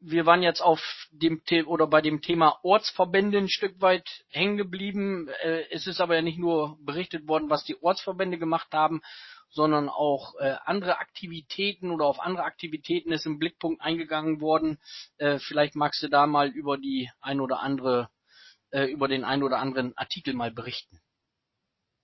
[0.00, 4.56] wir waren jetzt auf dem The oder bei dem Thema Ortsverbände ein Stück weit hängen
[4.56, 5.28] geblieben.
[5.42, 9.02] Äh, es ist aber ja nicht nur berichtet worden, was die Ortsverbände gemacht haben,
[9.50, 14.78] sondern auch äh, andere Aktivitäten oder auf andere Aktivitäten ist im Blickpunkt eingegangen worden.
[15.18, 18.08] Äh, vielleicht magst du da mal über die ein oder andere
[18.70, 21.00] äh, über den einen oder anderen Artikel mal berichten?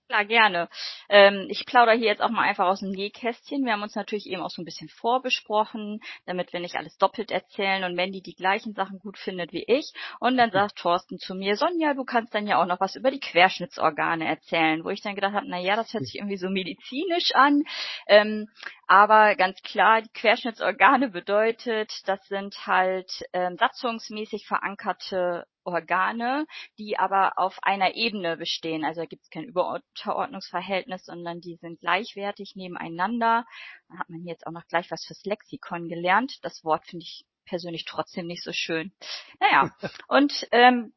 [0.09, 0.69] Klar, gerne.
[1.09, 3.65] Ähm, ich plaudere hier jetzt auch mal einfach aus dem Nähkästchen.
[3.65, 7.33] Wir haben uns natürlich eben auch so ein bisschen vorbesprochen, damit wir nicht alles doppelt
[7.33, 9.93] erzählen und Mandy die gleichen Sachen gut findet wie ich.
[10.21, 13.11] Und dann sagt Thorsten zu mir, Sonja, du kannst dann ja auch noch was über
[13.11, 16.51] die Querschnittsorgane erzählen, wo ich dann gedacht habe, na ja, das hört sich irgendwie so
[16.51, 17.65] medizinisch an.
[18.07, 18.49] Ähm,
[18.87, 26.47] aber ganz klar, die Querschnittsorgane bedeutet, das sind halt ähm, satzungsmäßig verankerte Organe,
[26.79, 28.85] die aber auf einer Ebene bestehen.
[28.85, 33.45] Also da gibt es kein Überordnungsverhältnis, sondern die sind gleichwertig nebeneinander.
[33.89, 36.39] Da hat man jetzt auch noch gleich was fürs Lexikon gelernt.
[36.43, 38.93] Das Wort finde ich persönlich trotzdem nicht so schön.
[39.41, 39.71] Naja,
[40.09, 40.93] und ähm,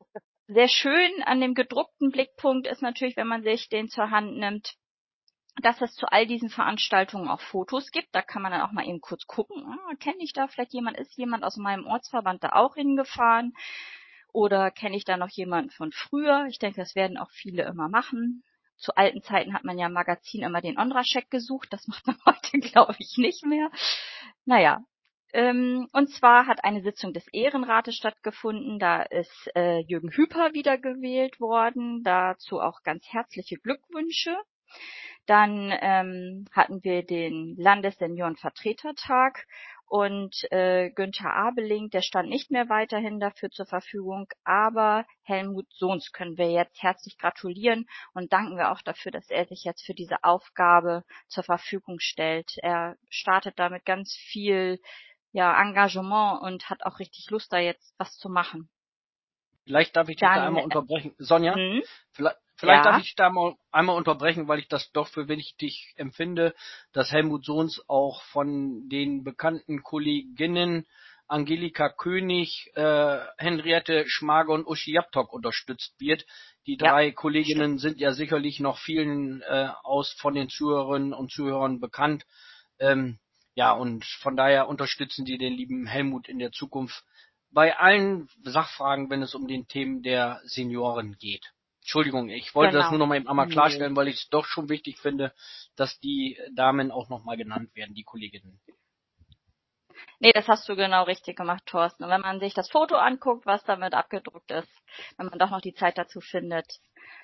[0.48, 4.76] sehr schön an dem gedruckten Blickpunkt ist natürlich, wenn man sich den zur Hand nimmt,
[5.62, 8.10] dass es zu all diesen Veranstaltungen auch Fotos gibt.
[8.14, 10.98] Da kann man dann auch mal eben kurz gucken, ah, kenne ich da vielleicht jemand,
[10.98, 13.54] ist jemand aus meinem Ortsverband da auch hingefahren?
[14.34, 16.46] Oder kenne ich da noch jemanden von früher?
[16.50, 18.44] Ich denke, das werden auch viele immer machen.
[18.78, 21.68] Zu alten Zeiten hat man ja im Magazin immer den Ondra-Check gesucht.
[21.72, 23.70] Das macht man heute, glaube ich, nicht mehr.
[24.46, 24.84] Naja.
[25.32, 28.80] Ähm, und zwar hat eine Sitzung des Ehrenrates stattgefunden.
[28.80, 32.04] Da ist äh, Jürgen Hüper wiedergewählt worden.
[32.04, 34.36] Dazu auch ganz herzliche Glückwünsche.
[35.26, 39.46] Dann ähm, hatten wir den Landesseniorenvertretertag
[39.90, 46.12] und äh, Günther Abeling, der stand nicht mehr weiterhin dafür zur Verfügung, aber Helmut Sohns
[46.12, 49.96] können wir jetzt herzlich gratulieren und danken wir auch dafür, dass er sich jetzt für
[49.96, 52.52] diese Aufgabe zur Verfügung stellt.
[52.62, 54.80] Er startet damit ganz viel
[55.32, 58.70] ja, Engagement und hat auch richtig Lust, da jetzt was zu machen.
[59.66, 61.16] Vielleicht darf ich dich da einmal unterbrechen.
[61.18, 61.82] Sonja, hm?
[62.12, 62.92] vielleicht, Vielleicht ja.
[62.92, 66.54] darf ich da mal einmal unterbrechen, weil ich das doch für wichtig empfinde,
[66.92, 70.86] dass Helmut Sohns auch von den bekannten Kolleginnen
[71.30, 76.26] Angelika König, äh, Henriette Schmager und Uschi Japtok unterstützt wird.
[76.66, 77.82] Die drei ja, Kolleginnen stimmt.
[77.82, 82.26] sind ja sicherlich noch vielen äh, aus von den Zuhörerinnen und Zuhörern bekannt.
[82.80, 83.20] Ähm,
[83.54, 87.06] ja, und von daher unterstützen die den lieben Helmut in der Zukunft
[87.52, 91.54] bei allen Sachfragen, wenn es um den Themen der Senioren geht.
[91.90, 92.84] Entschuldigung, ich wollte genau.
[92.84, 95.34] das nur noch mal eben einmal klarstellen, weil ich es doch schon wichtig finde,
[95.76, 98.62] dass die Damen auch noch mal genannt werden, die Kolleginnen.
[100.20, 102.04] Nee, das hast du genau richtig gemacht, Thorsten.
[102.04, 104.70] Und wenn man sich das Foto anguckt, was damit abgedruckt ist,
[105.18, 106.68] wenn man doch noch die Zeit dazu findet,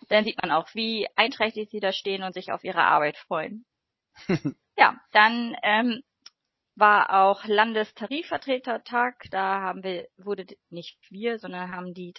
[0.09, 3.67] dann sieht man auch, wie einträchtig sie da stehen und sich auf ihre Arbeit freuen.
[4.77, 6.01] ja, dann ähm,
[6.73, 9.25] war auch Landestarifvertretertag.
[9.29, 12.13] Da haben wir, wurde nicht wir, sondern haben die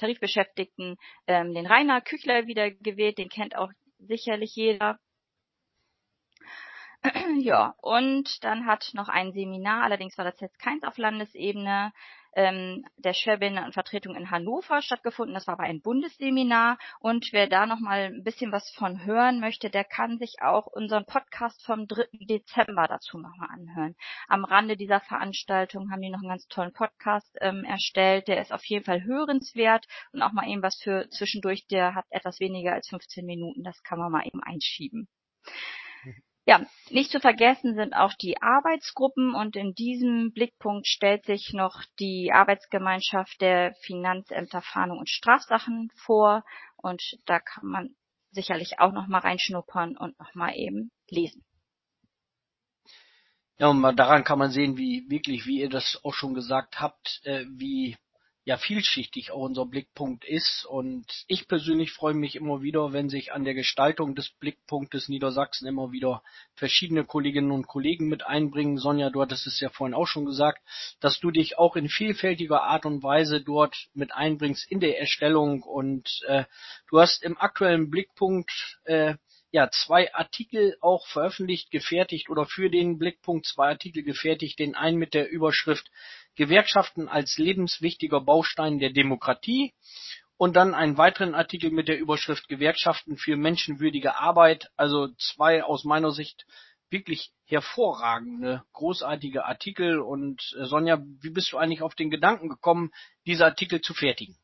[0.00, 4.98] Tarifbeschäftigten ähm, den Rainer Küchler wieder gewählt, den kennt auch sicherlich jeder.
[7.40, 11.92] ja, und dann hat noch ein Seminar, allerdings war das jetzt keins auf Landesebene,
[12.34, 15.34] ähm, der Schwerbehindertenvertretung in Hannover stattgefunden.
[15.34, 16.78] Das war aber ein Bundesseminar.
[17.00, 20.66] Und wer da noch mal ein bisschen was von hören möchte, der kann sich auch
[20.66, 22.06] unseren Podcast vom 3.
[22.12, 23.96] Dezember dazu nochmal anhören.
[24.28, 28.28] Am Rande dieser Veranstaltung haben die noch einen ganz tollen Podcast ähm, erstellt.
[28.28, 31.66] Der ist auf jeden Fall hörenswert und auch mal eben was für zwischendurch.
[31.68, 33.62] Der hat etwas weniger als 15 Minuten.
[33.62, 35.08] Das kann man mal eben einschieben.
[36.46, 41.84] Ja, nicht zu vergessen sind auch die Arbeitsgruppen und in diesem Blickpunkt stellt sich noch
[41.98, 46.44] die Arbeitsgemeinschaft der Finanzämter Fahndung und Strafsachen vor
[46.76, 47.96] und da kann man
[48.30, 51.44] sicherlich auch noch mal reinschnuppern und noch mal eben lesen.
[53.58, 57.20] Ja, und daran kann man sehen, wie wirklich, wie ihr das auch schon gesagt habt,
[57.24, 57.98] äh, wie
[58.50, 60.64] ja vielschichtig auch unser Blickpunkt ist.
[60.64, 65.68] Und ich persönlich freue mich immer wieder, wenn sich an der Gestaltung des Blickpunktes Niedersachsen
[65.68, 66.24] immer wieder
[66.56, 68.76] verschiedene Kolleginnen und Kollegen mit einbringen.
[68.76, 70.58] Sonja, du hattest es ja vorhin auch schon gesagt,
[70.98, 75.62] dass du dich auch in vielfältiger Art und Weise dort mit einbringst in der Erstellung.
[75.62, 76.42] Und äh,
[76.88, 79.14] du hast im aktuellen Blickpunkt äh,
[79.52, 84.58] ja zwei Artikel auch veröffentlicht, gefertigt oder für den Blickpunkt zwei Artikel gefertigt.
[84.58, 85.88] Den einen mit der Überschrift
[86.36, 89.74] Gewerkschaften als lebenswichtiger Baustein der Demokratie
[90.36, 94.70] und dann einen weiteren Artikel mit der Überschrift Gewerkschaften für menschenwürdige Arbeit.
[94.76, 96.46] Also zwei aus meiner Sicht
[96.88, 100.00] wirklich hervorragende, großartige Artikel.
[100.00, 102.90] Und äh, Sonja, wie bist du eigentlich auf den Gedanken gekommen,
[103.26, 104.39] diese Artikel zu fertigen?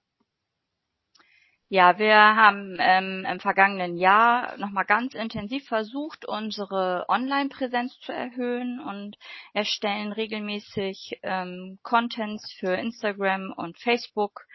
[1.69, 8.79] Ja, wir haben ähm, im vergangenen Jahr nochmal ganz intensiv versucht, unsere Online-Präsenz zu erhöhen
[8.79, 9.17] und
[9.53, 14.47] erstellen regelmäßig ähm, Contents für Instagram und Facebook.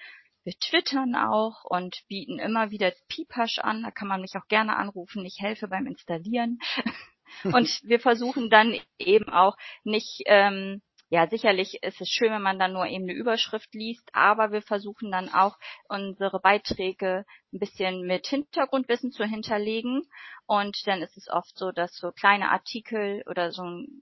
[0.45, 3.83] Wir twittern auch und bieten immer wieder Pipasch an.
[3.83, 5.25] Da kann man mich auch gerne anrufen.
[5.25, 6.59] Ich helfe beim Installieren.
[7.43, 12.57] und wir versuchen dann eben auch nicht ähm, ja, sicherlich ist es schön, wenn man
[12.57, 15.57] dann nur eben eine Überschrift liest, aber wir versuchen dann auch
[15.89, 20.09] unsere Beiträge ein bisschen mit Hintergrundwissen zu hinterlegen.
[20.45, 24.01] Und dann ist es oft so, dass so kleine Artikel oder so ein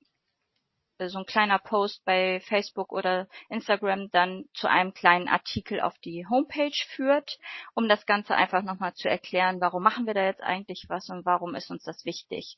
[1.01, 6.27] so ein kleiner Post bei Facebook oder Instagram dann zu einem kleinen Artikel auf die
[6.29, 7.39] Homepage führt,
[7.73, 11.25] um das Ganze einfach nochmal zu erklären, warum machen wir da jetzt eigentlich was und
[11.25, 12.57] warum ist uns das wichtig.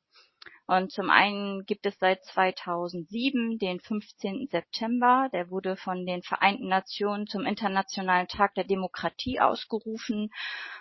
[0.68, 4.48] Und zum einen gibt es seit 2007 den 15.
[4.50, 10.32] September, der wurde von den Vereinten Nationen zum Internationalen Tag der Demokratie ausgerufen.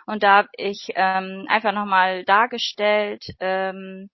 [0.07, 4.11] Und da habe ich ähm, einfach nochmal dargestellt, ähm,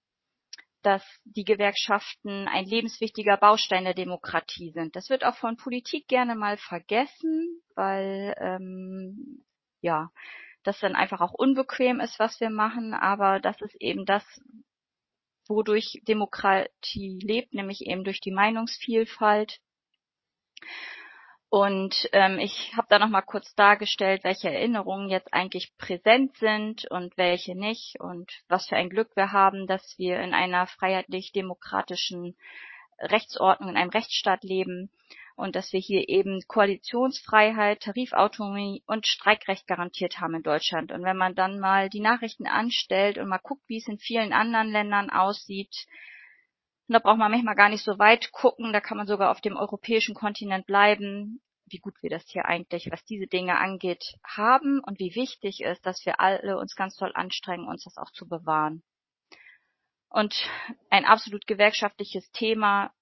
[0.82, 4.94] dass die Gewerkschaften ein lebenswichtiger Baustein der Demokratie sind.
[4.94, 9.44] Das wird auch von Politik gerne mal vergessen, weil ähm,
[9.80, 10.10] ja
[10.66, 12.94] das dann einfach auch unbequem ist, was wir machen.
[12.94, 14.24] Aber das ist eben das,
[15.48, 19.60] wodurch Demokratie lebt, nämlich eben durch die Meinungsvielfalt.
[21.48, 27.16] Und ähm, ich habe da nochmal kurz dargestellt, welche Erinnerungen jetzt eigentlich präsent sind und
[27.16, 32.36] welche nicht und was für ein Glück wir haben, dass wir in einer freiheitlich-demokratischen
[32.98, 34.90] Rechtsordnung, in einem Rechtsstaat leben
[35.36, 40.90] und dass wir hier eben Koalitionsfreiheit, Tarifautonomie und Streikrecht garantiert haben in Deutschland.
[40.90, 44.32] Und wenn man dann mal die Nachrichten anstellt und mal guckt, wie es in vielen
[44.32, 45.86] anderen Ländern aussieht,
[46.88, 49.56] da braucht man manchmal gar nicht so weit gucken, da kann man sogar auf dem
[49.56, 54.98] europäischen Kontinent bleiben wie gut wir das hier eigentlich, was diese Dinge angeht, haben und
[54.98, 58.82] wie wichtig ist, dass wir alle uns ganz toll anstrengen, uns das auch zu bewahren.
[60.08, 60.34] Und
[60.90, 62.92] ein absolut gewerkschaftliches Thema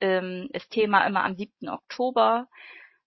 [0.00, 1.68] ähm, ist Thema immer am 7.
[1.68, 2.48] Oktober.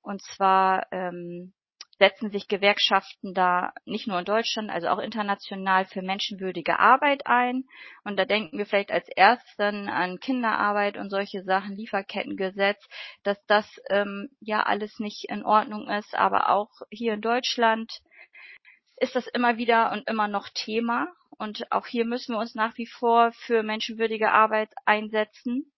[0.02, 1.54] Und zwar ähm,
[2.00, 7.66] setzen sich Gewerkschaften da nicht nur in Deutschland, also auch international für menschenwürdige Arbeit ein.
[8.06, 12.82] Und da denken wir vielleicht als erstes an Kinderarbeit und solche Sachen, Lieferkettengesetz,
[13.24, 16.16] dass das ähm, ja alles nicht in Ordnung ist.
[16.16, 17.92] Aber auch hier in Deutschland
[18.96, 21.10] ist das immer wieder und immer noch Thema.
[21.38, 25.72] Und auch hier müssen wir uns nach wie vor für menschenwürdige Arbeit einsetzen.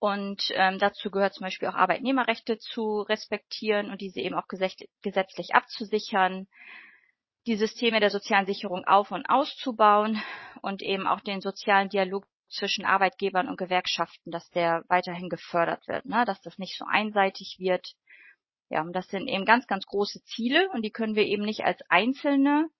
[0.00, 5.54] Und ähm, dazu gehört zum Beispiel auch Arbeitnehmerrechte zu respektieren und diese eben auch gesetzlich
[5.54, 6.48] abzusichern,
[7.46, 10.22] die Systeme der sozialen Sicherung auf und auszubauen
[10.62, 16.06] und eben auch den sozialen Dialog zwischen Arbeitgebern und Gewerkschaften, dass der weiterhin gefördert wird,
[16.06, 16.24] ne?
[16.24, 17.92] dass das nicht so einseitig wird.
[18.70, 21.64] Ja, und das sind eben ganz, ganz große Ziele und die können wir eben nicht
[21.64, 22.70] als Einzelne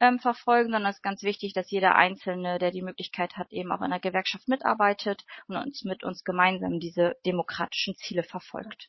[0.00, 3.70] ähm, verfolgen, sondern es ist ganz wichtig, dass jeder Einzelne, der die Möglichkeit hat, eben
[3.70, 8.88] auch in der Gewerkschaft mitarbeitet und uns mit uns gemeinsam diese demokratischen Ziele verfolgt.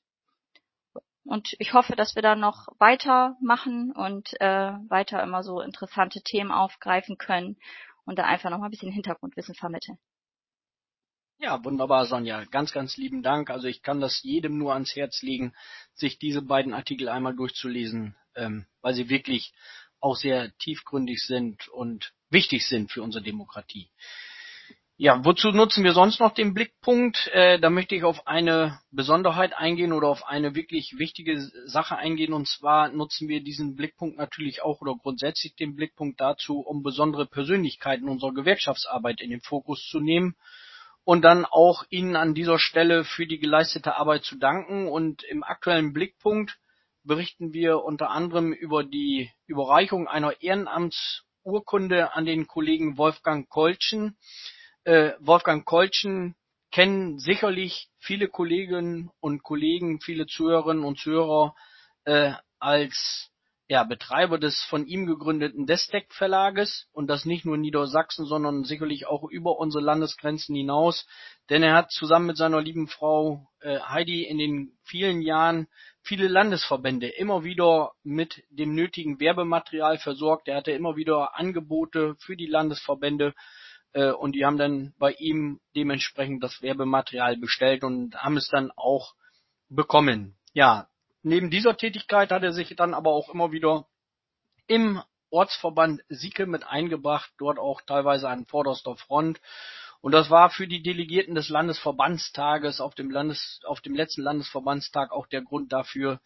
[1.23, 6.51] Und ich hoffe, dass wir da noch weitermachen und äh, weiter immer so interessante Themen
[6.51, 7.57] aufgreifen können
[8.05, 9.99] und da einfach noch mal ein bisschen Hintergrundwissen vermitteln.
[11.37, 12.45] Ja, wunderbar, Sonja.
[12.45, 13.49] Ganz, ganz lieben Dank.
[13.49, 15.53] Also ich kann das jedem nur ans Herz legen,
[15.93, 19.51] sich diese beiden Artikel einmal durchzulesen, ähm, weil sie wirklich
[20.01, 23.89] auch sehr tiefgründig sind und wichtig sind für unsere Demokratie.
[25.03, 27.27] Ja, wozu nutzen wir sonst noch den Blickpunkt?
[27.33, 32.33] Äh, da möchte ich auf eine Besonderheit eingehen oder auf eine wirklich wichtige Sache eingehen.
[32.33, 37.25] Und zwar nutzen wir diesen Blickpunkt natürlich auch oder grundsätzlich den Blickpunkt dazu, um besondere
[37.25, 40.35] Persönlichkeiten unserer Gewerkschaftsarbeit in den Fokus zu nehmen
[41.03, 44.87] und dann auch Ihnen an dieser Stelle für die geleistete Arbeit zu danken.
[44.87, 46.59] Und im aktuellen Blickpunkt
[47.03, 54.17] berichten wir unter anderem über die Überreichung einer Ehrenamtsurkunde an den Kollegen Wolfgang Koltschen.
[54.83, 56.35] Äh, Wolfgang Koltschen
[56.71, 61.55] kennen sicherlich viele Kolleginnen und Kollegen, viele Zuhörerinnen und Zuhörer
[62.05, 63.31] äh, als
[63.71, 68.65] ja, Betreiber des von ihm gegründeten Destec Verlages und das nicht nur in Niedersachsen, sondern
[68.65, 71.07] sicherlich auch über unsere Landesgrenzen hinaus,
[71.49, 75.67] denn er hat zusammen mit seiner lieben Frau äh, Heidi in den vielen Jahren
[76.03, 80.47] viele Landesverbände immer wieder mit dem nötigen Werbematerial versorgt.
[80.47, 83.33] Er hatte immer wieder Angebote für die Landesverbände
[83.93, 88.71] äh, und die haben dann bei ihm dementsprechend das Werbematerial bestellt und haben es dann
[88.75, 89.13] auch
[89.69, 90.35] bekommen.
[90.53, 90.87] Ja,
[91.23, 93.85] Neben dieser Tätigkeit hat er sich dann aber auch immer wieder
[94.67, 99.39] im Ortsverband Sieke mit eingebracht, dort auch teilweise an vorderster Front.
[100.01, 105.11] Und das war für die Delegierten des Landesverbandstages auf dem Landes, auf dem letzten Landesverbandstag
[105.11, 106.19] auch der Grund dafür,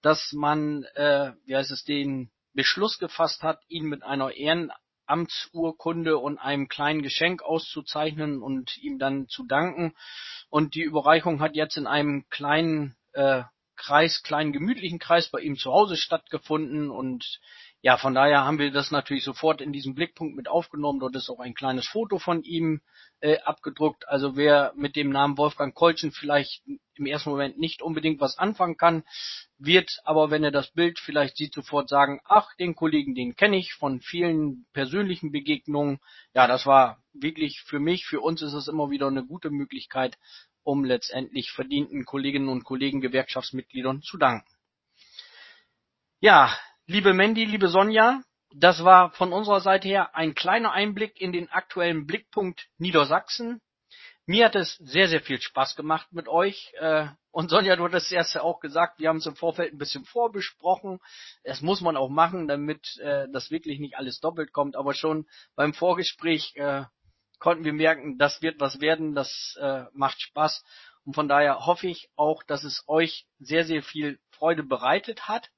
[0.00, 6.38] dass man, äh, wie heißt es, den Beschluss gefasst hat, ihn mit einer Ehrenamtsurkunde und
[6.38, 9.94] einem kleinen Geschenk auszuzeichnen und ihm dann zu danken.
[10.48, 13.42] Und die Überreichung hat jetzt in einem kleinen äh,
[13.74, 17.40] Kreis, kleinen gemütlichen Kreis bei ihm zu Hause stattgefunden und
[17.86, 20.98] ja, von daher haben wir das natürlich sofort in diesem Blickpunkt mit aufgenommen.
[20.98, 22.80] Dort ist auch ein kleines Foto von ihm
[23.20, 24.08] äh, abgedruckt.
[24.08, 26.64] Also wer mit dem Namen Wolfgang Kolchen vielleicht
[26.96, 29.04] im ersten Moment nicht unbedingt was anfangen kann,
[29.58, 33.56] wird aber, wenn er das Bild vielleicht sieht, sofort sagen, ach, den Kollegen, den kenne
[33.56, 36.00] ich von vielen persönlichen Begegnungen.
[36.34, 40.18] Ja, das war wirklich für mich, für uns ist es immer wieder eine gute Möglichkeit,
[40.64, 44.50] um letztendlich verdienten Kolleginnen und Kollegen, Gewerkschaftsmitgliedern zu danken.
[46.18, 46.50] Ja,
[46.86, 48.22] liebe Mandy, liebe Sonja,
[48.54, 53.60] das war von unserer Seite her ein kleiner Einblick in den aktuellen Blickpunkt Niedersachsen.
[54.24, 56.72] Mir hat es sehr, sehr viel Spaß gemacht mit euch.
[56.78, 59.78] Äh, und Sonja, du hattest erst ja auch gesagt, wir haben es im Vorfeld ein
[59.78, 61.00] bisschen vorbesprochen.
[61.44, 64.76] Das muss man auch machen, damit äh, das wirklich nicht alles doppelt kommt.
[64.76, 66.84] Aber schon beim Vorgespräch äh,
[67.38, 69.58] konnten wir merken, das wird was werden, das
[69.92, 70.64] macht Spaß.
[71.04, 75.50] Und von daher hoffe ich auch, dass es euch sehr, sehr viel Freude bereitet hat.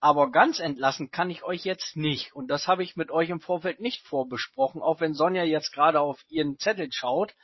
[0.00, 2.34] Aber ganz entlassen kann ich euch jetzt nicht.
[2.34, 6.00] Und das habe ich mit euch im Vorfeld nicht vorbesprochen, auch wenn Sonja jetzt gerade
[6.00, 7.34] auf ihren Zettel schaut.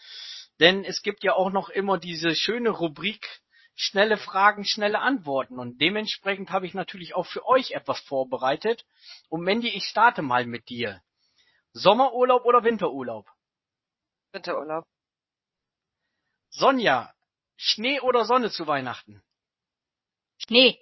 [0.61, 3.43] Denn es gibt ja auch noch immer diese schöne Rubrik
[3.75, 5.59] schnelle Fragen, schnelle Antworten.
[5.59, 8.85] Und dementsprechend habe ich natürlich auch für euch etwas vorbereitet.
[9.29, 11.03] Und Mandy, ich starte mal mit dir.
[11.73, 13.27] Sommerurlaub oder Winterurlaub?
[14.33, 14.85] Winterurlaub.
[16.51, 17.15] Sonja,
[17.57, 19.23] Schnee oder Sonne zu Weihnachten?
[20.39, 20.79] Schnee.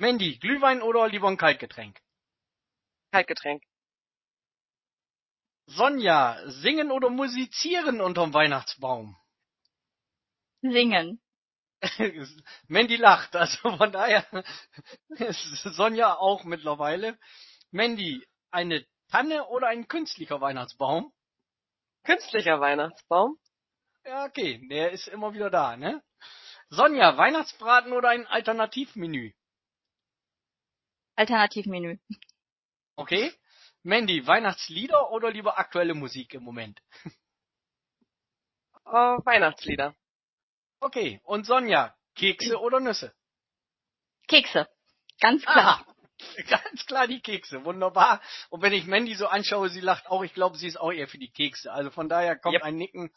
[0.00, 2.00] Mandy, Glühwein oder lieber ein Kaltgetränk?
[3.12, 3.62] Kaltgetränk.
[5.66, 9.18] Sonja, singen oder musizieren unterm Weihnachtsbaum?
[10.62, 11.20] Singen.
[12.68, 14.26] Mandy lacht, also von daher
[15.10, 17.18] ist Sonja auch mittlerweile.
[17.70, 21.12] Mandy, eine Tanne oder ein künstlicher Weihnachtsbaum?
[22.04, 23.38] Künstlicher Weihnachtsbaum.
[24.06, 26.02] Ja, okay, der ist immer wieder da, ne?
[26.70, 29.34] Sonja, Weihnachtsbraten oder ein Alternativmenü?
[31.20, 31.98] Alternativmenü.
[32.96, 33.32] Okay.
[33.82, 36.80] Mandy, Weihnachtslieder oder lieber aktuelle Musik im Moment?
[38.86, 39.94] Uh, Weihnachtslieder.
[40.80, 41.20] Okay.
[41.24, 43.14] Und Sonja, Kekse oder Nüsse?
[44.28, 44.68] Kekse.
[45.20, 45.84] Ganz klar.
[45.84, 45.86] Aha.
[46.48, 48.20] Ganz klar die Kekse, wunderbar.
[48.48, 50.22] Und wenn ich Mandy so anschaue, sie lacht auch.
[50.22, 51.72] Ich glaube, sie ist auch eher für die Kekse.
[51.72, 52.64] Also von daher kommt yep.
[52.64, 53.12] ein Nicken.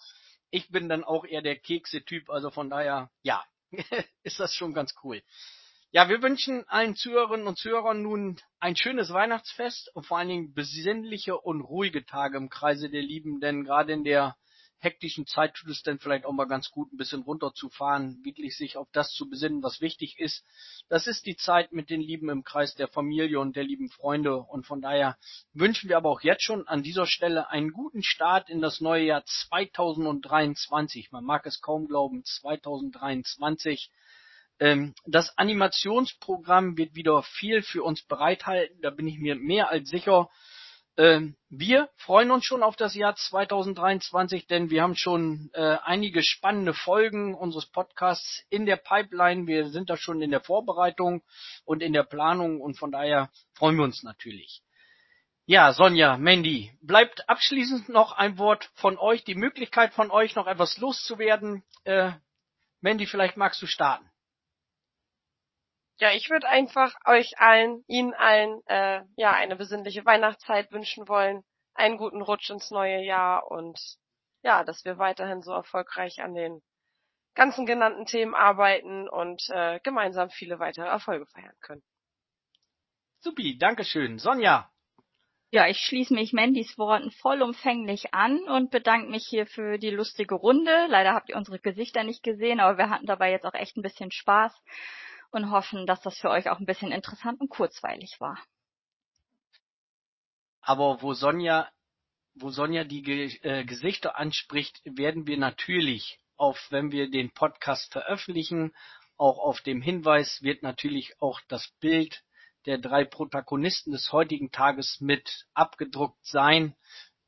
[0.52, 2.30] Ich bin dann auch eher der Kekse-Typ.
[2.30, 3.44] Also von daher, ja,
[4.24, 5.24] ist das schon ganz cool.
[5.96, 10.54] Ja, wir wünschen allen Zuhörerinnen und Zuhörern nun ein schönes Weihnachtsfest und vor allen Dingen
[10.56, 14.36] besinnliche und ruhige Tage im Kreise der Lieben, denn gerade in der
[14.80, 18.76] hektischen Zeit tut es dann vielleicht auch mal ganz gut, ein bisschen runterzufahren, wirklich sich
[18.76, 20.44] auf das zu besinnen, was wichtig ist.
[20.90, 24.38] Das ist die Zeit mit den Lieben im Kreis der Familie und der lieben Freunde
[24.38, 25.20] und von daher
[25.54, 29.06] wünschen wir aber auch jetzt schon an dieser Stelle einen guten Start in das neue
[29.06, 31.12] Jahr 2023.
[31.12, 34.00] Man mag es kaum glauben, 2023 ähm,
[35.06, 40.30] das Animationsprogramm wird wieder viel für uns bereithalten, da bin ich mir mehr als sicher.
[40.96, 46.22] Ähm, wir freuen uns schon auf das Jahr 2023, denn wir haben schon äh, einige
[46.22, 49.48] spannende Folgen unseres Podcasts in der Pipeline.
[49.48, 51.24] Wir sind da schon in der Vorbereitung
[51.66, 54.62] und in der Planung und von daher freuen wir uns natürlich.
[55.46, 60.48] Ja, Sonja, Mandy, bleibt abschließend noch ein Wort von euch, die Möglichkeit von euch, noch
[60.48, 61.64] etwas loszuwerden.
[61.86, 62.12] Äh,
[62.82, 64.13] Mandy, vielleicht magst du starten.
[65.98, 71.44] Ja, ich würde einfach euch allen, Ihnen allen, äh, ja, eine besinnliche Weihnachtszeit wünschen wollen,
[71.76, 73.80] einen guten Rutsch ins neue Jahr und
[74.42, 76.62] ja, dass wir weiterhin so erfolgreich an den
[77.36, 81.84] ganzen genannten Themen arbeiten und äh, gemeinsam viele weitere Erfolge feiern können.
[83.20, 84.20] Supi, Dankeschön.
[84.20, 84.70] Sonja.
[85.52, 90.36] Ja, ich schließe mich Mandys Worten vollumfänglich an und bedanke mich hier für die lustige
[90.36, 90.88] Runde.
[90.90, 93.84] Leider habt ihr unsere Gesichter nicht gesehen, aber wir hatten dabei jetzt auch echt ein
[93.84, 94.52] bisschen Spaß
[95.34, 98.40] und hoffen, dass das für euch auch ein bisschen interessant und kurzweilig war.
[100.62, 101.70] Aber wo Sonja,
[102.36, 107.92] wo Sonja die Ge äh, Gesichter anspricht, werden wir natürlich auf, wenn wir den Podcast
[107.92, 108.74] veröffentlichen,
[109.18, 112.24] auch auf dem Hinweis wird natürlich auch das Bild
[112.66, 116.76] der drei Protagonisten des heutigen Tages mit abgedruckt sein.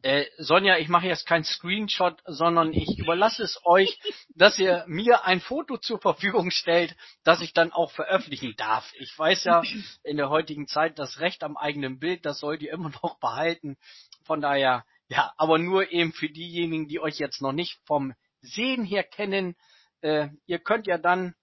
[0.06, 4.00] Äh, Sonja, ich mache jetzt keinen Screenshot, sondern ich überlasse es euch,
[4.36, 8.88] dass ihr mir ein Foto zur Verfügung stellt, das ich dann auch veröffentlichen darf.
[9.00, 9.64] Ich weiß ja
[10.04, 13.78] in der heutigen Zeit das Recht am eigenen Bild, das sollt ihr immer noch behalten.
[14.26, 18.86] Von daher, ja, aber nur eben für diejenigen, die euch jetzt noch nicht vom Sehen
[18.86, 19.56] her kennen.
[20.02, 21.34] Äh, ihr könnt ja dann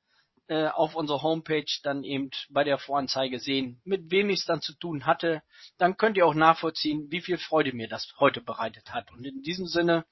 [0.53, 4.61] äh, auf unserer Homepage dann eben bei der Voranzeige sehen, mit wem ich es dann
[4.61, 5.43] zu tun hatte.
[5.79, 9.11] Dann könnt ihr auch nachvollziehen, wie viel Freude mir das heute bereitet hat.
[9.13, 10.05] Und in diesem Sinne,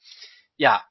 [0.56, 0.82] ja,